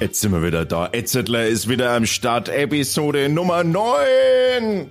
[0.00, 0.88] Jetzt sind wir wieder da.
[0.92, 2.48] Etzettler ist wieder am Start.
[2.48, 4.90] Episode Nummer 9.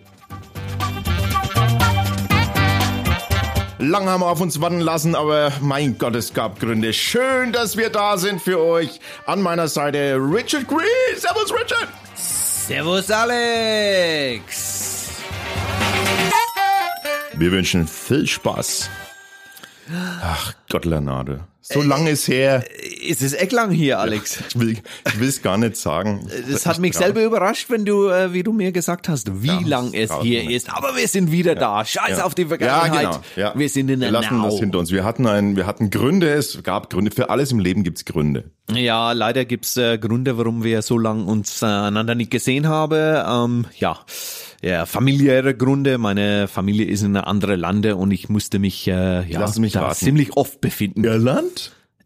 [3.79, 6.93] Lang haben wir auf uns warten lassen, aber mein Gott, es gab Gründe.
[6.93, 8.99] Schön, dass wir da sind für euch.
[9.25, 10.81] An meiner Seite Richard Green.
[11.15, 11.87] Servus, Richard.
[12.15, 15.09] Servus, Alex.
[17.33, 18.89] Wir wünschen viel Spaß.
[20.21, 21.39] Ach Gott, Leonardo.
[21.69, 22.63] So lange ist her.
[23.09, 24.39] Es ist echt lang hier, Alex.
[24.49, 26.25] Ich will ich will es gar nicht sagen.
[26.49, 29.59] Es hat mich selber überrascht, wenn du, äh, wie du mir gesagt hast, wie Ja,
[29.65, 30.69] lang es hier dauert ist.
[30.73, 31.83] Aber wir sind wieder da.
[31.83, 32.23] Scheiß Ja.
[32.25, 33.03] auf die Vergangenheit.
[33.03, 33.21] Ja, genau.
[33.35, 33.53] Ja.
[33.59, 34.45] Wir sind in Wir der lassen Now.
[34.49, 34.91] das hinter uns.
[34.91, 36.29] Wir hatten ein, wir hatten Gründe.
[36.29, 37.11] Es gab Gründe.
[37.11, 38.45] Für alles im Leben gibt's Gründe.
[38.73, 42.95] Ja, leider gibt's äh, Gründe, warum wir so lange uns äh, einander nicht gesehen haben.
[43.27, 43.99] Ähm, ja.
[44.63, 45.97] Ja, familiäre Gründe.
[45.99, 50.35] Meine Familie ist in andere Lande und ich musste mich, äh, ja, mich da ziemlich
[50.35, 51.03] oft befinden.
[51.03, 51.56] Irland?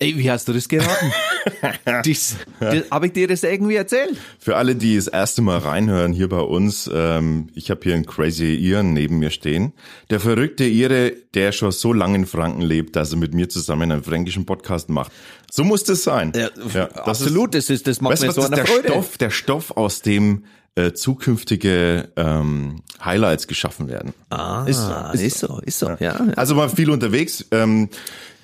[0.02, 1.14] Ey, wie hast du das geraten?
[2.06, 4.18] dies, das, hab ich dir das irgendwie erzählt?
[4.40, 8.08] Für alle, die das erste Mal reinhören hier bei uns, ähm, ich habe hier einen
[8.08, 9.74] Crazy Iren neben mir stehen.
[10.10, 13.92] Der verrückte Ire, der schon so lange in Franken lebt, dass er mit mir zusammen
[13.92, 15.12] einen fränkischen Podcast macht.
[15.52, 16.32] So muss das sein.
[16.32, 18.88] das absolut, das ist, das macht Weißt mir so das eine ist der Freude.
[18.88, 24.14] Stoff, der Stoff, aus dem äh, zukünftige ähm, Highlights geschaffen werden.
[24.30, 24.80] Ah, Ist
[25.22, 26.16] ist so, so, ist so, ja.
[26.38, 27.46] Also war viel unterwegs.
[27.52, 27.90] Ähm,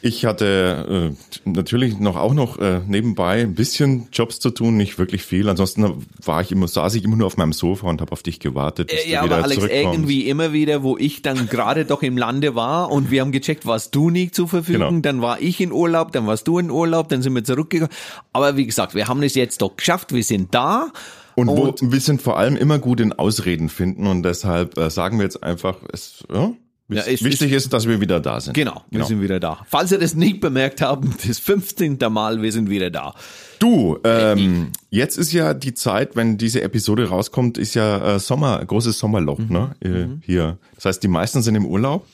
[0.01, 1.13] ich hatte
[1.45, 5.49] äh, natürlich noch auch noch äh, nebenbei ein bisschen Jobs zu tun, nicht wirklich viel.
[5.49, 8.39] Ansonsten war ich immer, saß ich immer nur auf meinem Sofa und habe auf dich
[8.39, 11.85] gewartet, bis Äh, Ja, du wieder aber Alex, irgendwie immer wieder, wo ich dann gerade
[11.85, 15.01] doch im Lande war und wir haben gecheckt, warst du nicht zur Verfügung, Genau.
[15.01, 17.93] dann war ich in Urlaub, dann warst du in Urlaub, dann sind wir zurückgegangen.
[18.33, 20.91] Aber wie gesagt, wir haben es jetzt doch geschafft, wir sind da.
[21.35, 25.17] Und, wo, wir sind vor allem immer gut in Ausreden finden und deshalb äh, sagen
[25.17, 26.51] wir jetzt einfach, es, ja,
[26.89, 28.53] Ja, es wichtig ist, dass wir wieder da sind.
[28.53, 29.59] Genau, wir sind wieder da.
[29.67, 31.97] Falls ihr das nicht bemerkt habt, das 15.
[32.09, 33.13] Mal, wir sind wieder da.
[33.59, 38.63] Du, ähm, jetzt ist ja die Zeit, wenn diese Episode rauskommt, ist ja äh, Sommer,
[38.63, 39.51] großes Sommerloch, Mhm.
[39.51, 39.75] ne?
[39.81, 40.57] Äh, Hier.
[40.75, 42.05] Das heißt, die meisten sind im Urlaub.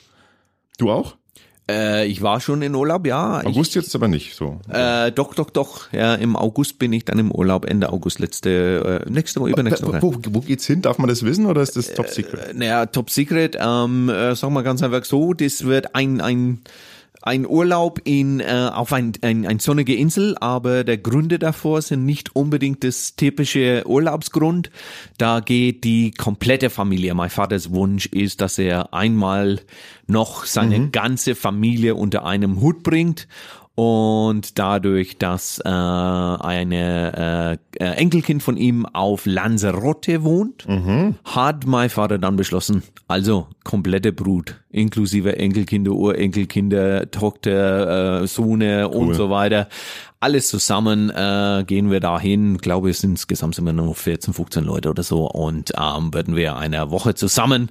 [0.78, 1.16] Du auch?
[1.70, 3.40] Äh, ich war schon in Urlaub, ja.
[3.40, 4.60] Ich, August jetzt aber nicht so.
[4.68, 5.90] Äh, doch, doch, doch.
[5.92, 9.86] Ja, im August bin ich dann im Urlaub, Ende August, letzte, äh, nächste Woche, übernächste
[9.86, 10.02] Woche.
[10.02, 10.82] Wo, wo geht's hin?
[10.82, 12.54] Darf man das wissen oder ist das Top Secret?
[12.54, 16.60] Naja, Top Secret, ähm, äh, sagen wir ganz einfach so, das wird ein, ein,
[17.26, 22.04] ein Urlaub in, äh, auf ein, ein, ein sonnige Insel, aber der Gründe davor sind
[22.04, 24.70] nicht unbedingt das typische Urlaubsgrund.
[25.16, 27.14] Da geht die komplette Familie.
[27.14, 29.60] Mein Vaters Wunsch ist, dass er einmal
[30.06, 33.26] noch seine ganze Familie unter einem Hut bringt
[33.76, 40.64] und dadurch, dass äh, eine äh, äh, Enkelkind von ihm auf Lanzarote wohnt,
[41.24, 49.14] hat mein Vater dann beschlossen, also komplette Brut, inklusive Enkelkinder, Urenkelkinder, Tochter, äh, Sohne und
[49.14, 49.68] so weiter.
[50.20, 52.54] Alles zusammen äh, gehen wir dahin.
[52.54, 56.34] Ich glaube, es sind insgesamt wir nur 14, 15 Leute oder so und ähm, werden
[56.36, 57.68] wir eine Woche zusammen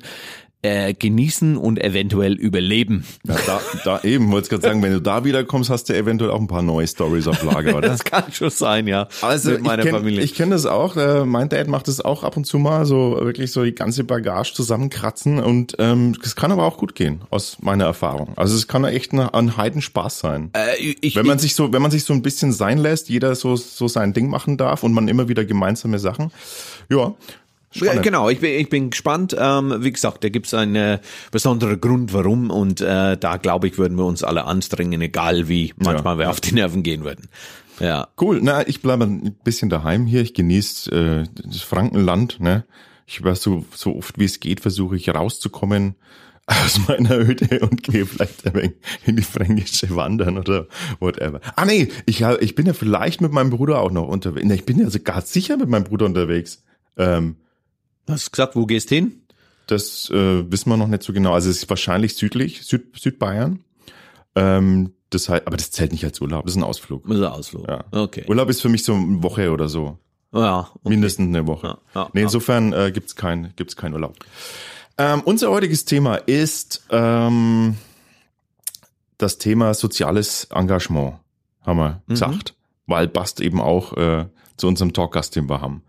[0.64, 3.06] äh, genießen und eventuell überleben.
[3.28, 6.32] Ja, da, da eben, wollte ich gerade sagen, wenn du da wiederkommst, hast du eventuell
[6.32, 7.90] auch ein paar neue Stories auf Lager, oder?
[7.90, 9.08] Das kann schon sein, ja.
[9.22, 10.22] Also Mit meiner ich kenne Familie.
[10.24, 10.96] ich kenn das auch.
[10.96, 14.04] Äh, mein Dad macht das auch ab und zu mal, so wirklich so die ganze
[14.04, 18.34] Bagage zusammenkratzen und ähm, das kann aber auch gut gehen aus meiner Erfahrung.
[18.38, 20.50] Also es kann echt ein, ein Heidenspaß sein.
[20.54, 23.36] Äh, ich, wenn man sich so, wenn man sich so ein bisschen sein lässt, jeder
[23.36, 26.32] so so sein Ding machen darf und man immer wieder gemeinsame Sachen.
[26.90, 27.14] Ja,
[27.74, 28.04] spannend.
[28.04, 29.36] genau, ich bin, ich bin gespannt.
[29.38, 31.00] Ähm, wie gesagt, da gibt's einen äh,
[31.32, 32.50] besonderen Grund, warum.
[32.50, 36.42] Und äh, da, glaube ich, würden wir uns alle anstrengen, egal wie manchmal wir auf
[36.42, 37.30] die Nerven gehen würden.
[37.80, 38.08] Ja.
[38.20, 38.40] Cool.
[38.42, 40.22] Na, ich bleibe ein bisschen daheim hier.
[40.22, 42.40] Ich genieße äh, das Frankenland.
[42.40, 42.66] Ne?
[43.06, 45.96] Ich war so so oft wie es geht, versuche ich rauszukommen
[46.46, 48.74] aus meiner Hütte und gehe vielleicht ein wenig
[49.06, 50.68] in die fränkische wandern oder
[51.00, 51.40] whatever.
[51.56, 54.46] Ah nee, ich, ich bin ja vielleicht mit meinem Bruder auch noch unterwegs.
[54.46, 56.64] Nee, ich bin ja sogar sicher mit meinem Bruder unterwegs.
[56.98, 57.38] Ähm,
[58.10, 59.20] Hast du gesagt, wo gehst hin?
[59.68, 61.34] das äh, wissen wir noch nicht so genau.
[61.34, 63.64] Also es ist wahrscheinlich südlich, Süd, Südbayern.
[64.36, 67.04] Ähm, das heißt, aber das zählt nicht als Urlaub, das ist ein Ausflug.
[67.08, 67.68] Das ist ein Ausflug.
[67.68, 67.84] Ja.
[67.92, 68.26] Okay.
[68.28, 69.98] Urlaub ist für mich so eine Woche oder so.
[70.34, 70.90] Ja, okay.
[70.90, 71.68] Mindestens eine Woche.
[71.96, 74.18] Ja, ja, nee, insofern äh, gibt's kein, gibt's kein Urlaub.
[74.98, 77.78] Ähm, unser heutiges Thema ist ähm,
[79.18, 81.16] das Thema soziales Engagement,
[81.62, 82.12] haben wir Mhm.
[82.14, 82.54] gesagt.
[82.86, 84.26] Weil passt eben auch äh,
[84.58, 85.84] zu unserem Talkgast, den wir haben.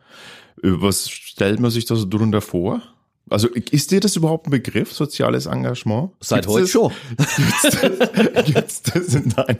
[0.62, 2.82] Was stellt man sich da so drunter vor?
[3.30, 6.10] Also ist dir das überhaupt ein Begriff, soziales Engagement?
[6.20, 6.92] Seit heute schon.
[8.44, 9.58] Gibt's das in dein,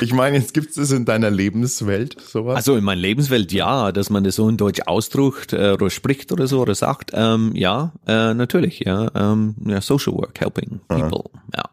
[0.00, 2.56] ich meine, jetzt gibt's das in deiner Lebenswelt, sowas?
[2.56, 6.32] Also in meiner Lebenswelt ja, dass man das so in Deutsch ausdrückt äh, oder spricht
[6.32, 11.24] oder so oder sagt, ähm, ja, äh, natürlich, ja, ähm, ja, Social Work, helping people,
[11.54, 11.64] ja.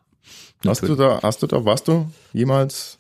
[0.65, 2.99] Hast du da, hast du da, warst du jemals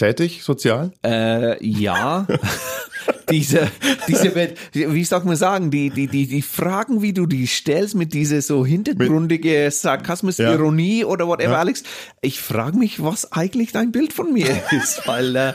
[0.00, 0.92] tätig, sozial?
[1.04, 2.26] Äh, ja.
[3.30, 3.70] diese,
[4.08, 4.34] diese,
[4.72, 8.42] wie soll man sagen, die, die, die, die Fragen, wie du die stellst mit dieser
[8.42, 10.52] so hintergründige Sarkasmus, ja.
[10.52, 11.58] Ironie oder whatever, ja.
[11.58, 11.82] Alex.
[12.22, 15.52] Ich frage mich, was eigentlich dein Bild von mir ist, weil, äh,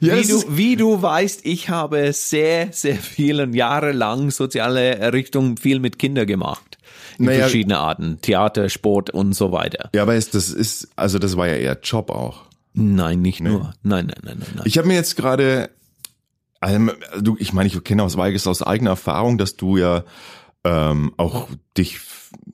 [0.00, 5.56] ja, wie, du, wie du weißt, ich habe sehr, sehr viele Jahre lang soziale Errichtungen
[5.56, 6.73] viel mit Kindern gemacht.
[7.18, 8.18] In naja, verschiedene Arten.
[8.20, 9.90] Theater, Sport und so weiter.
[9.94, 12.44] Ja, aber ist, das ist, also das war ja eher Job auch.
[12.74, 13.50] Nein, nicht nee.
[13.50, 13.72] nur.
[13.82, 14.48] Nein, nein, nein, nein.
[14.56, 14.64] nein.
[14.66, 15.70] Ich habe mir jetzt gerade,
[16.60, 16.90] also,
[17.20, 20.04] du, ich meine, ich kenne aus Weiges aus eigener Erfahrung, dass du ja
[20.64, 22.00] ähm, auch dich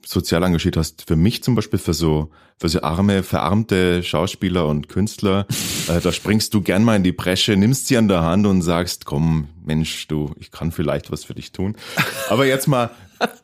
[0.05, 1.05] sozial engagiert hast.
[1.07, 5.47] Für mich zum Beispiel, für so, für so arme, verarmte Schauspieler und Künstler,
[5.89, 8.63] äh, da springst du gern mal in die Bresche, nimmst sie an der Hand und
[8.63, 11.77] sagst, komm, Mensch, du, ich kann vielleicht was für dich tun.
[12.29, 12.91] Aber jetzt mal,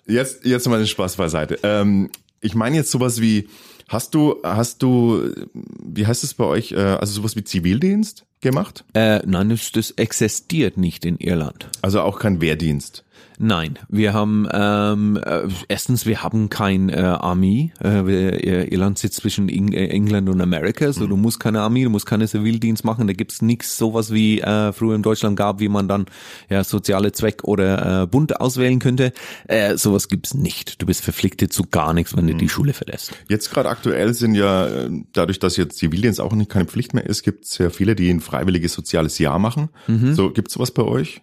[0.07, 1.59] jetzt, jetzt mal den Spaß beiseite.
[1.63, 3.49] Ähm, ich meine jetzt sowas wie,
[3.89, 8.85] Hast du, hast du, wie heißt es bei euch, äh, also sowas wie Zivildienst gemacht?
[8.95, 11.69] Äh, nein, das, das existiert nicht in Irland.
[11.83, 13.05] Also auch kein Wehrdienst.
[13.39, 17.73] Nein, wir haben ähm, äh, erstens, wir haben kein äh, Armee.
[17.83, 21.11] Äh, Irland sitzt zwischen Eng äh, England und Amerika, so mhm.
[21.11, 23.07] du musst keine Armee, du musst keine Zivildienst machen.
[23.07, 26.07] Da gibt's nichts sowas wie äh, früher in Deutschland gab, wie man dann
[26.49, 29.13] ja soziale Zweck oder äh, Bund auswählen könnte.
[29.49, 30.81] Äh, sowas gibt's nicht.
[30.81, 32.39] Du bist verpflichtet zu gar nichts, wenn du mhm.
[32.39, 33.13] die Schule verlässt.
[33.29, 37.05] Jetzt gerade aktuell sind ja äh, dadurch, dass jetzt Zivildienst auch nicht keine Pflicht mehr
[37.07, 39.69] ist, gibt's ja viele, die ein freiwilliges soziales Jahr machen.
[39.87, 40.15] Mhm.
[40.15, 41.23] So gibt's sowas bei euch?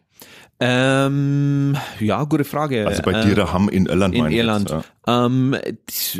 [0.65, 2.88] Ähm, ja, gute Frage.
[2.88, 4.15] Also bei dir äh, daheim in Irland.
[4.15, 4.69] In Irland.
[4.69, 5.25] Jetzt, ja.
[5.25, 5.57] ähm,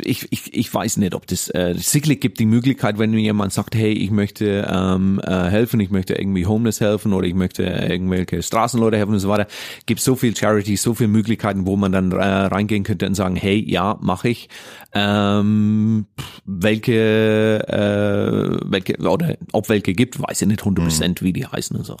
[0.04, 3.54] ich, ich, ich weiß nicht, ob das äh, sicherlich gibt die Möglichkeit, wenn mir jemand
[3.54, 7.62] sagt, hey, ich möchte ähm, äh, helfen, ich möchte irgendwie Homeless helfen oder ich möchte
[7.62, 9.46] irgendwelche Straßenleute helfen und so weiter.
[9.86, 13.36] Gibt so viel Charity, so viele Möglichkeiten, wo man dann äh, reingehen könnte und sagen,
[13.36, 14.50] hey, ja, mache ich.
[14.92, 16.06] Ähm,
[16.44, 21.14] welche, äh, welche oder ob welche gibt, weiß ich nicht 100% mhm.
[21.20, 21.96] wie die heißen und so.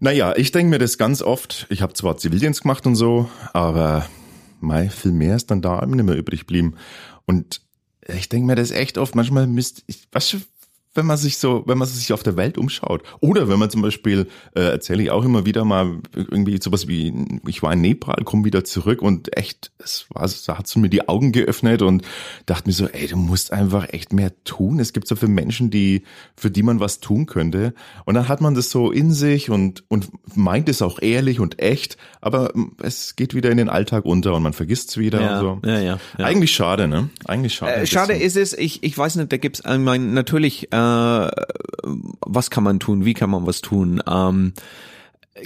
[0.00, 1.66] Naja, ich denke mir das ganz oft.
[1.70, 4.06] Ich habe zwar Zivildienst gemacht und so, aber
[4.60, 6.74] mei, viel mehr ist dann da nicht mehr übrig geblieben.
[7.26, 7.60] Und
[8.06, 9.14] ich denke mir das echt oft.
[9.14, 10.36] Manchmal müsst ich, was
[10.94, 13.02] wenn man sich so, wenn man sich auf der Welt umschaut.
[13.20, 17.12] Oder wenn man zum Beispiel, äh, erzähle ich auch immer wieder mal irgendwie sowas wie,
[17.46, 20.88] ich war in Nepal, komme wieder zurück und echt, es war, da hat es mir
[20.88, 22.02] die Augen geöffnet und
[22.46, 24.78] dachte mir so, ey, du musst einfach echt mehr tun.
[24.78, 26.04] Es gibt so viele Menschen, die,
[26.36, 27.74] für die man was tun könnte.
[28.04, 31.60] Und dann hat man das so in sich und, und meint es auch ehrlich und
[31.60, 35.40] echt, aber es geht wieder in den Alltag unter und man vergisst es wieder ja,
[35.40, 35.60] so.
[35.64, 36.24] Ja, ja, ja.
[36.24, 37.10] Eigentlich schade, ne?
[37.24, 37.74] Eigentlich schade.
[37.74, 40.83] Äh, schade ist es, ich, ich weiß nicht, da gibt's, ich meine, natürlich, äh, äh,
[42.20, 44.02] was kann man tun, wie kann man was tun.
[44.08, 44.52] Ähm,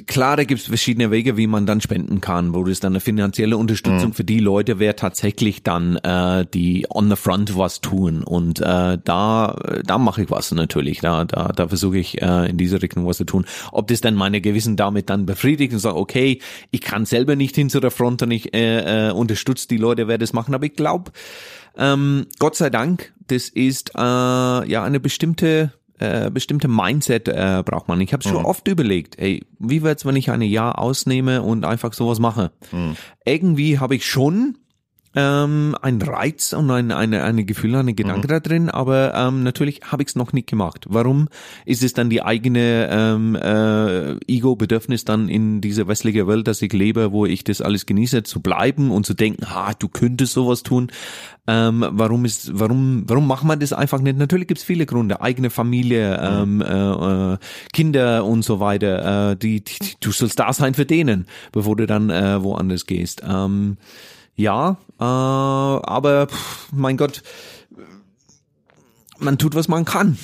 [0.07, 3.01] Klar, da gibt es verschiedene Wege, wie man dann spenden kann, wo das dann eine
[3.01, 4.13] finanzielle Unterstützung mhm.
[4.13, 8.99] für die Leute wäre tatsächlich dann äh, die on the front was tun und äh,
[9.03, 9.57] da
[9.87, 13.17] da mache ich was natürlich, da da da versuche ich äh, in diese Richtung was
[13.17, 13.47] zu tun.
[13.73, 17.55] Ob das dann meine Gewissen damit dann befriedigt und sagt, okay, ich kann selber nicht
[17.55, 20.67] hin zu der Front und ich äh, äh, unterstütze die Leute, wer das machen, aber
[20.67, 21.13] ich glaube,
[21.77, 27.89] ähm, Gott sei Dank, das ist äh, ja eine bestimmte äh, bestimmte Mindset äh, braucht
[27.89, 28.01] man.
[28.01, 28.45] Ich habe schon mhm.
[28.45, 32.53] oft überlegt, ey, wie wird's, wenn ich ein Jahr ausnehme und einfach sowas mache?
[32.71, 32.97] Mhm.
[33.25, 34.59] Irgendwie habe ich schon
[35.15, 38.31] ähm, ein Reiz und ein eine, eine Gefühl, eine Gedanke mhm.
[38.31, 40.87] da drin, aber ähm, natürlich habe ich es noch nicht gemacht.
[40.89, 41.29] Warum
[41.65, 46.73] ist es dann die eigene ähm, äh, Ego-Bedürfnis dann in dieser westlichen Welt, dass ich
[46.73, 50.63] lebe, wo ich das alles genieße, zu bleiben und zu denken, ha, du könntest sowas
[50.63, 50.91] tun.
[51.47, 54.19] Ähm, warum ist, warum, warum macht man das einfach nicht?
[54.19, 57.39] Natürlich gibt's viele Gründe, eigene Familie, ähm, äh, äh,
[57.73, 59.31] Kinder und so weiter.
[59.31, 63.23] Äh, die, die, du sollst da sein für denen, bevor du dann äh, woanders gehst.
[63.27, 63.79] Ähm,
[64.39, 67.23] ja, äh, aber pff, mein Gott,
[69.19, 70.17] man tut, was man kann.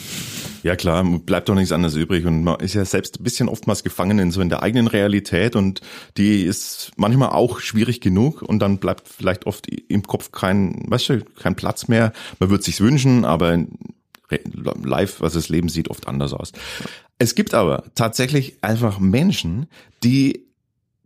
[0.62, 3.82] Ja klar, bleibt doch nichts anderes übrig und man ist ja selbst ein bisschen oftmals
[3.82, 5.80] gefangen in so in der eigenen Realität und
[6.16, 11.08] die ist manchmal auch schwierig genug und dann bleibt vielleicht oft im Kopf kein, weißt
[11.08, 12.12] du, kein Platz mehr.
[12.38, 13.58] Man würde sich's wünschen, aber
[14.84, 16.52] live, was das Leben sieht, oft anders aus.
[17.18, 19.66] Es gibt aber tatsächlich einfach Menschen,
[20.04, 20.46] die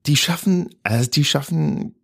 [0.06, 1.94] die schaffen, also die schaffen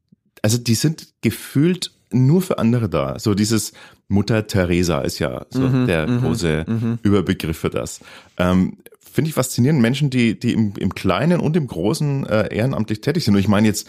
[0.45, 3.19] also die sind gefühlt nur für andere da.
[3.19, 3.73] So dieses
[4.09, 6.99] Mutter Teresa ist ja so mhm, der mhm, große mhm.
[7.03, 8.01] Überbegriff für das.
[8.37, 13.01] Ähm, Finde ich faszinierend, Menschen, die, die im, im Kleinen und im Großen äh, ehrenamtlich
[13.01, 13.33] tätig sind.
[13.33, 13.89] Und ich meine jetzt,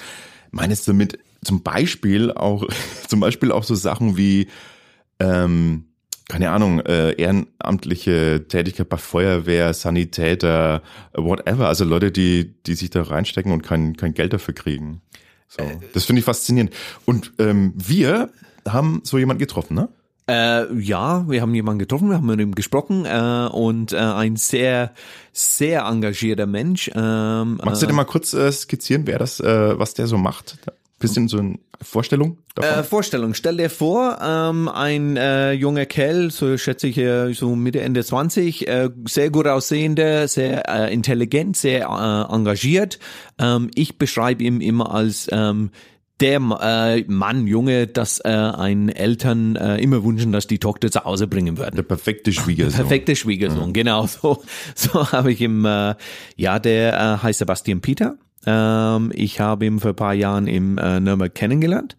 [0.51, 2.65] meine jetzt damit zum Beispiel auch,
[3.09, 4.47] zum Beispiel auch so Sachen wie,
[5.19, 5.87] ähm,
[6.29, 10.83] keine Ahnung, äh, ehrenamtliche Tätigkeit bei Feuerwehr, Sanitäter,
[11.13, 11.67] whatever.
[11.67, 15.01] Also Leute, die, die sich da reinstecken und kein, kein Geld dafür kriegen.
[15.47, 16.71] So, das finde ich faszinierend.
[17.05, 18.29] Und ähm, wir
[18.67, 19.89] haben so jemand getroffen, ne?
[20.27, 24.37] Äh, ja, wir haben jemanden getroffen, wir haben mit ihm gesprochen äh, und äh, ein
[24.37, 24.91] sehr,
[25.33, 26.89] sehr engagierter Mensch.
[26.95, 30.57] Ähm, Magst du dir mal kurz äh, skizzieren, wer das, äh, was der so macht?
[30.99, 32.79] Bisschen so eine Vorstellung davon?
[32.79, 33.33] Äh, Vorstellung.
[33.33, 38.03] Stell dir vor, ähm, ein äh, junger Kerl, so schätze ich äh, so Mitte, Ende
[38.03, 42.99] 20, äh, sehr gut aussehender, sehr äh, intelligent, sehr äh, engagiert.
[43.37, 45.71] Ähm, ich beschreibe ihn immer als ähm,
[46.21, 51.03] der äh, Mann, Junge, dass äh, ein Eltern äh, immer wünschen, dass die Tochter zu
[51.03, 51.75] Hause bringen würden.
[51.75, 52.79] Der perfekte Schwiegersohn.
[52.79, 53.73] Perfekte Schwiegersohn, mhm.
[53.73, 54.41] genau so.
[54.75, 55.95] So habe ich ihm, äh,
[56.35, 58.17] ja, der äh, heißt Sebastian Peter.
[58.45, 61.95] Ähm, ich habe ihn vor ein paar Jahren im äh, Nürnberg kennengelernt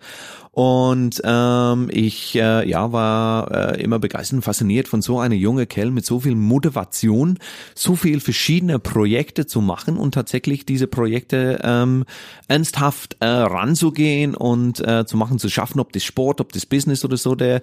[0.56, 5.66] und ähm, ich äh, ja war äh, immer begeistert und fasziniert von so einer junge
[5.66, 7.38] Kerl mit so viel Motivation,
[7.74, 12.06] so viel verschiedene Projekte zu machen und tatsächlich diese Projekte ähm,
[12.48, 17.04] ernsthaft äh, ranzugehen und äh, zu machen, zu schaffen, ob das Sport, ob das Business
[17.04, 17.60] oder so, der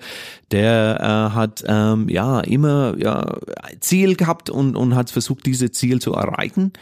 [0.51, 3.37] der äh, hat ähm, ja immer ja
[3.79, 6.73] Ziel gehabt und und hat versucht, diese Ziel zu erreichen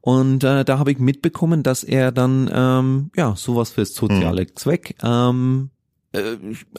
[0.00, 4.56] und äh, da habe ich mitbekommen, dass er dann ähm, ja sowas fürs soziale mhm.
[4.56, 5.59] Zweck ähm,
[6.12, 6.36] äh,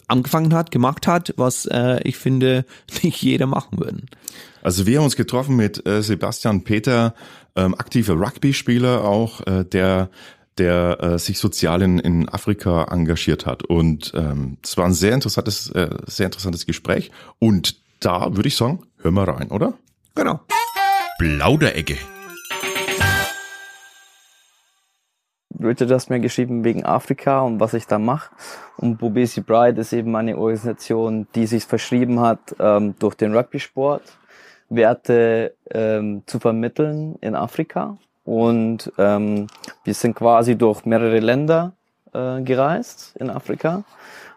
[0.07, 2.65] angefangen hat, gemacht hat, was äh, ich finde
[3.03, 4.03] nicht jeder machen würde.
[4.61, 7.15] Also wir haben uns getroffen mit äh, Sebastian Peter,
[7.55, 10.09] ähm, aktiver Rugby-Spieler auch, äh, der
[10.57, 13.63] der äh, sich sozial in, in Afrika engagiert hat.
[13.63, 17.09] Und ähm, das war ein sehr interessantes, äh, sehr interessantes Gespräch.
[17.39, 19.73] Und da würde ich sagen, hör mal rein, oder?
[20.13, 20.41] Genau.
[21.17, 21.97] Plauderecke.
[25.63, 28.31] Richard hat mir geschrieben wegen Afrika und was ich da mache.
[28.77, 34.03] Und Bobesi Bride ist eben eine Organisation, die sich verschrieben hat, ähm, durch den Rugby-Sport
[34.69, 37.97] Werte ähm, zu vermitteln in Afrika.
[38.23, 39.47] Und ähm,
[39.83, 41.73] wir sind quasi durch mehrere Länder
[42.13, 43.83] äh, gereist in Afrika.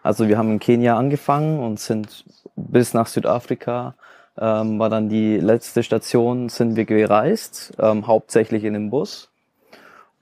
[0.03, 3.95] Also wir haben in Kenia angefangen und sind bis nach Südafrika
[4.37, 9.29] ähm, war dann die letzte Station, sind wir gereist, ähm, hauptsächlich in dem Bus.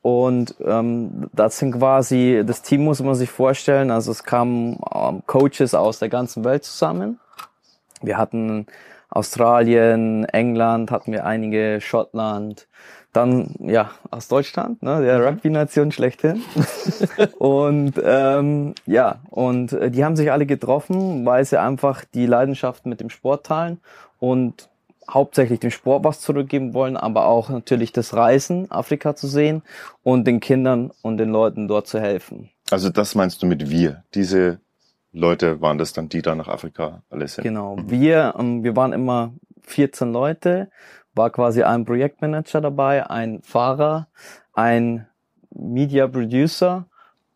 [0.03, 5.24] Und ähm, das sind quasi, das Team muss man sich vorstellen, also es kamen ähm,
[5.25, 7.22] Coaches aus der ganzen Welt zusammen.
[8.01, 8.67] Wir hatten
[9.10, 12.67] Australien, England, hatten wir einige, Schottland,
[13.13, 15.25] dann ja aus Deutschland, ne, der mhm.
[15.25, 16.41] Rugby-Nation schlechthin.
[17.38, 22.86] und ähm, ja, und äh, die haben sich alle getroffen, weil sie einfach die Leidenschaft
[22.86, 23.79] mit dem Sport teilen
[24.19, 24.67] und
[25.10, 29.62] hauptsächlich dem Sport was zurückgeben wollen, aber auch natürlich das Reisen, Afrika zu sehen
[30.03, 32.50] und den Kindern und den Leuten dort zu helfen.
[32.72, 34.03] Also das meinst du mit wir?
[34.13, 34.60] Diese
[35.12, 37.43] Leute waren das dann, die da nach Afrika alles sind?
[37.43, 37.75] Genau.
[37.75, 37.89] Mhm.
[37.89, 40.69] Wir, ähm, wir waren immer 14 Leute,
[41.13, 44.07] war quasi ein Projektmanager dabei, ein Fahrer,
[44.53, 45.07] ein
[45.51, 46.86] Media Producer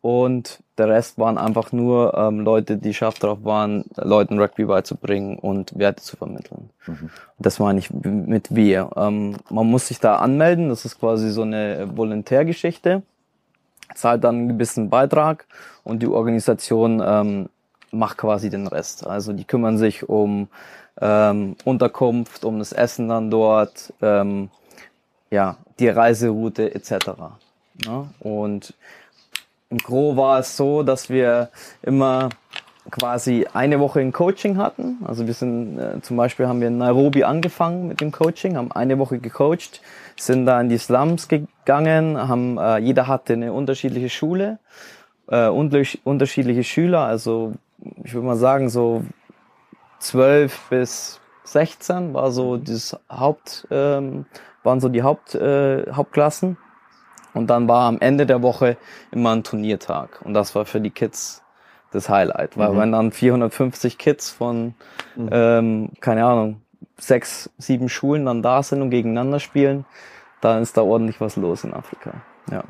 [0.01, 5.37] und der Rest waren einfach nur ähm, Leute, die scharf darauf waren, Leuten Rugby beizubringen
[5.37, 6.69] und Werte zu vermitteln.
[6.85, 7.09] Mhm.
[7.39, 8.91] Das meine ich mit wir.
[8.95, 13.01] Ähm, man muss sich da anmelden, das ist quasi so eine Volontärgeschichte,
[13.95, 15.45] zahlt dann einen gewissen Beitrag
[15.83, 17.49] und die Organisation ähm,
[17.91, 19.07] macht quasi den Rest.
[19.07, 20.47] Also die kümmern sich um
[21.01, 24.49] ähm, Unterkunft, um das Essen dann dort, ähm,
[25.29, 27.09] ja, die Reiseroute etc.
[27.85, 28.07] Ja?
[28.19, 28.73] Und
[29.69, 31.49] im Gro war es so, dass wir
[31.81, 32.29] immer
[32.89, 34.99] quasi eine Woche in Coaching hatten.
[35.05, 38.71] Also wir sind äh, zum Beispiel haben wir in Nairobi angefangen mit dem Coaching, haben
[38.71, 39.81] eine Woche gecoacht,
[40.15, 44.59] sind da in die Slums gegangen, haben äh, jeder hatte eine unterschiedliche Schule,
[45.27, 47.01] äh, unterschiedliche Schüler.
[47.01, 47.53] Also
[48.03, 49.03] ich würde mal sagen so
[49.99, 54.25] zwölf bis 16 war so das Haupt ähm,
[54.63, 56.57] waren so die Haupt äh, Hauptklassen.
[57.37, 58.77] Und dann war am Ende der Woche
[59.11, 60.21] immer ein Turniertag.
[60.23, 61.43] Und das war für die Kids
[61.91, 62.57] das Highlight.
[62.57, 62.77] Weil mhm.
[62.79, 64.75] wenn dann 450 Kids von,
[65.15, 65.29] mhm.
[65.31, 66.61] ähm, keine Ahnung,
[66.97, 69.85] sechs, sieben Schulen dann da sind und gegeneinander spielen,
[70.41, 72.13] dann ist da ordentlich was los in Afrika.
[72.51, 72.63] Ja.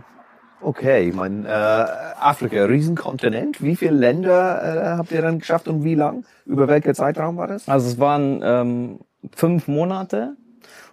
[0.60, 3.62] Okay, mein äh, Afrika, Riesenkontinent.
[3.62, 6.26] Wie viele Länder äh, habt ihr dann geschafft und wie lang?
[6.46, 7.70] Über welcher Zeitraum war das?
[7.70, 9.00] Also es waren ähm,
[9.36, 10.36] fünf Monate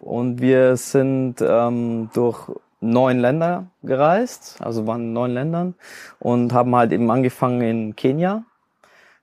[0.00, 2.50] und wir sind ähm, durch
[2.84, 5.74] neun Länder gereist, also waren in neun Ländern
[6.18, 8.44] und haben halt eben angefangen in Kenia.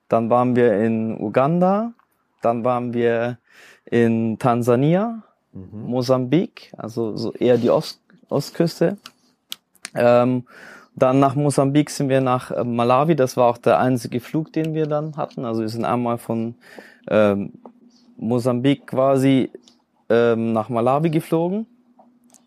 [0.08, 1.92] Dann waren wir in Uganda,
[2.42, 3.38] dann waren wir
[3.84, 5.84] in Tansania, mhm.
[5.86, 8.96] Mosambik, also so eher die Ost Ostküste.
[9.94, 10.44] Ähm,
[10.94, 14.74] dann nach Mosambik sind wir nach äh, Malawi, das war auch der einzige Flug, den
[14.74, 15.44] wir dann hatten.
[15.44, 16.54] Also wir sind einmal von
[17.08, 17.52] ähm,
[18.16, 19.50] Mosambik quasi
[20.08, 21.66] ähm, nach Malawi geflogen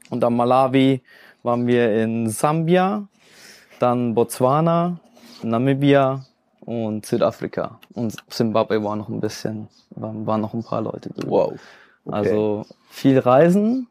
[0.10, 1.02] und dann Malawi
[1.44, 3.08] waren wir in Sambia,
[3.80, 4.98] dann Botswana,
[5.44, 6.26] Namibia
[6.62, 7.80] und Südafrika.
[7.94, 11.30] Und Zimbabwe war noch ein bisschen, waren, waren noch ein paar Leute drin.
[11.30, 11.54] Wow.
[12.06, 12.16] Okay.
[12.16, 13.88] Also viel Reisen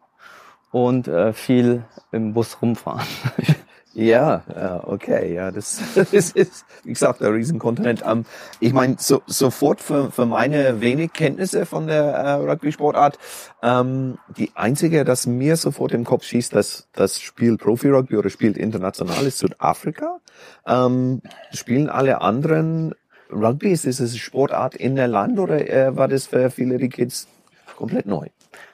[0.71, 3.06] und äh, viel im Bus rumfahren.
[3.94, 8.02] Ja, okay, ja, das, das ist, wie gesagt, ein Riesenkontinent.
[8.04, 8.24] Ähm,
[8.58, 13.18] ich meine, so, sofort für, für meine wenig Kenntnisse von der äh, Rugby-Sportart,
[13.62, 18.58] ähm, die einzige, das mir sofort im Kopf schießt, dass das spielt Profi-Rugby oder spielt
[18.58, 20.18] international ist Südafrika.
[20.66, 21.22] Ähm,
[21.52, 22.96] spielen alle anderen
[23.30, 23.70] Rugby?
[23.70, 27.28] Ist das eine Sportart in der Land oder äh, war das für viele die Kids
[27.76, 28.26] komplett neu?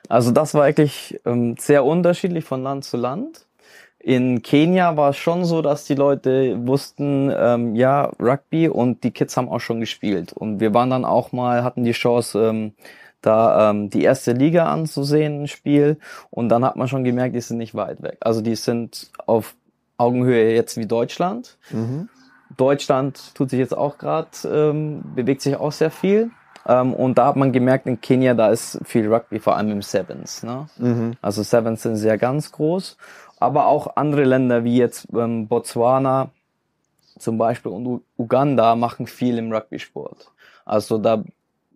[0.08, 1.20] Also das war eigentlich
[1.58, 3.46] sehr unterschiedlich von Land zu Land.
[4.02, 9.10] In Kenia war es schon so, dass die Leute wussten, ähm, ja, Rugby und die
[9.10, 10.32] Kids haben auch schon gespielt.
[10.32, 12.72] Und wir waren dann auch mal, hatten die Chance, ähm,
[13.20, 15.98] da ähm, die erste Liga anzusehen, ein Spiel.
[16.30, 18.16] Und dann hat man schon gemerkt, die sind nicht weit weg.
[18.20, 19.54] Also die sind auf
[19.98, 21.58] Augenhöhe jetzt wie Deutschland.
[21.70, 22.08] Mhm.
[22.56, 26.30] Deutschland tut sich jetzt auch gerade, ähm, bewegt sich auch sehr viel.
[26.66, 29.82] Ähm, und da hat man gemerkt, in Kenia, da ist viel Rugby, vor allem im
[29.82, 30.42] Sevens.
[30.42, 30.66] Ne?
[30.78, 31.12] Mhm.
[31.20, 32.96] Also Sevens sind sehr ganz groß
[33.40, 36.30] aber auch andere Länder wie jetzt ähm, Botswana
[37.18, 40.30] zum Beispiel und U Uganda machen viel im Rugby-Sport.
[40.64, 41.24] Also da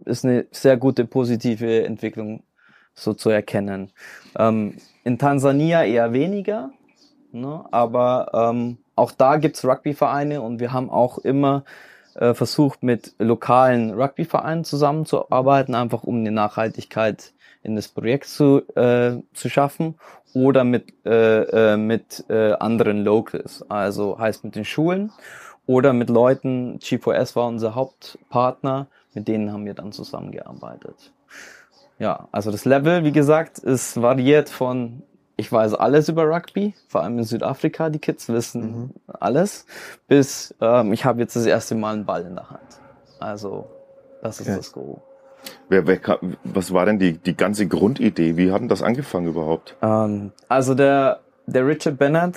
[0.04, 2.42] ist eine sehr gute positive Entwicklung
[2.94, 3.90] so zu erkennen.
[4.38, 6.70] Ähm, in Tansania eher weniger,
[7.32, 7.64] ne?
[7.72, 11.64] aber ähm, auch da gibt's Rugby-Vereine und wir haben auch immer
[12.14, 19.22] äh, versucht, mit lokalen Rugby-Vereinen zusammenzuarbeiten, einfach um eine Nachhaltigkeit in das Projekt zu, äh,
[19.32, 19.96] zu schaffen
[20.34, 25.12] oder mit, äh, äh, mit äh, anderen Locals, also heißt mit den Schulen
[25.66, 31.12] oder mit Leuten, G4S war unser Hauptpartner, mit denen haben wir dann zusammengearbeitet.
[31.98, 35.02] Ja, also das Level, wie gesagt, ist variiert von
[35.36, 38.90] ich weiß alles über Rugby, vor allem in Südafrika, die Kids wissen mhm.
[39.06, 39.66] alles,
[40.06, 42.80] bis ähm, ich habe jetzt das erste Mal einen Ball in der Hand.
[43.18, 43.66] Also
[44.22, 44.56] das ist okay.
[44.56, 45.02] das Go.
[45.68, 45.98] Wer, wer,
[46.44, 48.36] was war denn die, die ganze Grundidee?
[48.36, 49.76] Wie hat denn das angefangen überhaupt?
[49.82, 52.36] Ähm, also der, der Richard Bennett,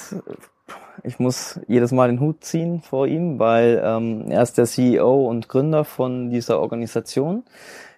[1.04, 5.28] ich muss jedes Mal den Hut ziehen vor ihm, weil ähm, er ist der CEO
[5.28, 7.44] und Gründer von dieser Organisation.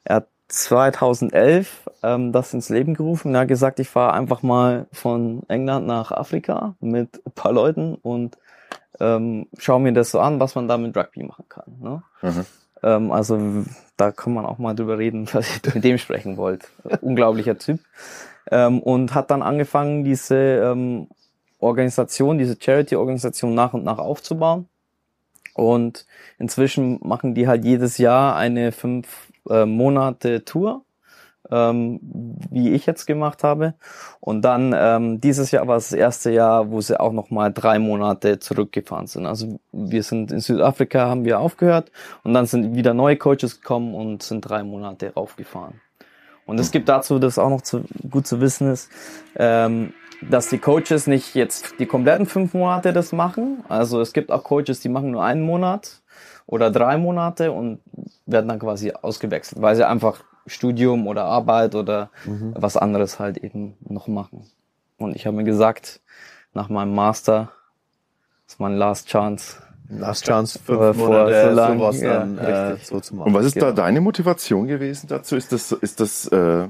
[0.03, 3.33] Er hat 2011 ähm, das ins Leben gerufen.
[3.35, 7.95] Er hat gesagt, ich fahre einfach mal von England nach Afrika mit ein paar Leuten
[7.95, 8.37] und
[8.99, 11.77] ähm, schaue mir das so an, was man da mit Rugby machen kann.
[11.79, 12.03] Ne?
[12.21, 12.45] Mhm.
[12.83, 13.65] Ähm, also
[13.97, 16.69] da kann man auch mal drüber reden, was ihr mit dem sprechen wollt.
[17.01, 17.79] Unglaublicher Typ.
[18.51, 21.07] Ähm, und hat dann angefangen, diese ähm,
[21.59, 24.67] Organisation, diese Charity-Organisation nach und nach aufzubauen.
[25.53, 26.05] Und
[26.37, 30.85] inzwischen machen die halt jedes Jahr eine fünf äh, Monate Tour
[31.51, 31.99] ähm,
[32.49, 33.73] wie ich jetzt gemacht habe.
[34.19, 37.79] Und dann ähm, dieses Jahr war das erste Jahr, wo sie auch noch mal drei
[37.79, 39.25] Monate zurückgefahren sind.
[39.25, 41.91] Also wir sind in Südafrika, haben wir aufgehört
[42.23, 45.81] und dann sind wieder neue Coaches gekommen und sind drei Monate raufgefahren.
[46.45, 48.89] Und es gibt dazu, das auch noch zu, gut zu wissen ist,
[49.35, 49.93] ähm,
[50.27, 53.63] dass die Coaches nicht jetzt die kompletten fünf Monate das machen.
[53.69, 56.01] Also es gibt auch Coaches, die machen nur einen Monat
[56.45, 57.79] oder drei Monate und
[58.25, 62.53] werden dann quasi ausgewechselt, weil sie einfach Studium oder Arbeit oder mhm.
[62.55, 64.45] was anderes halt eben noch machen.
[64.97, 66.01] Und ich habe mir gesagt,
[66.53, 67.49] nach meinem Master
[68.47, 69.57] ist mein Last Chance.
[69.89, 73.29] Last Chance fünf vor, Monate, so lang, sowas ja, dann äh, so zu machen.
[73.29, 73.67] Und was ist genau.
[73.67, 75.35] da deine Motivation gewesen dazu?
[75.35, 76.67] Ist das, ist das, äh,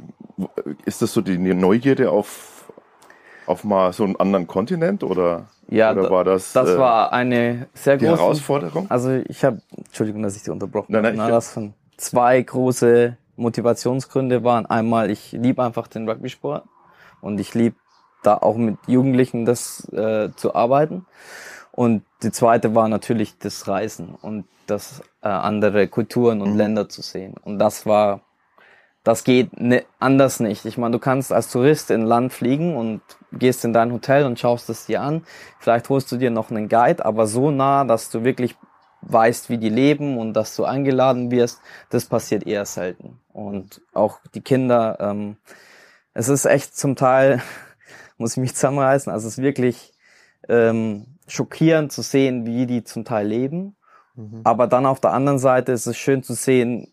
[0.85, 2.71] ist das so die Neugierde auf,
[3.45, 5.47] auf mal so einen anderen Kontinent oder?
[5.67, 8.89] Ja, oder war das, das äh, war eine sehr große Herausforderung.
[8.89, 11.03] Also ich habe, Entschuldigung, dass ich Sie unterbrochen habe.
[11.03, 16.63] Nein, nein, Na, das von zwei große Motivationsgründe waren einmal, ich liebe einfach den Rugby-Sport
[17.21, 17.75] und ich liebe
[18.23, 21.05] da auch mit Jugendlichen das äh, zu arbeiten.
[21.71, 26.57] Und die zweite war natürlich das Reisen und das äh, andere Kulturen und mhm.
[26.57, 27.35] Länder zu sehen.
[27.41, 28.21] Und das war,
[29.03, 30.65] das geht ne, anders nicht.
[30.65, 34.25] Ich meine, du kannst als Tourist in ein Land fliegen und gehst in dein Hotel
[34.25, 35.23] und schaust es dir an.
[35.59, 38.57] Vielleicht holst du dir noch einen Guide, aber so nah, dass du wirklich
[39.01, 43.19] weißt, wie die leben und dass du eingeladen wirst, das passiert eher selten.
[43.31, 45.37] Und auch die Kinder, ähm,
[46.13, 47.41] es ist echt zum Teil,
[48.17, 49.93] muss ich mich zusammenreißen, also es ist wirklich
[50.47, 53.75] ähm, schockierend zu sehen, wie die zum Teil leben.
[54.15, 54.41] Mhm.
[54.43, 56.91] Aber dann auf der anderen Seite ist es schön zu sehen,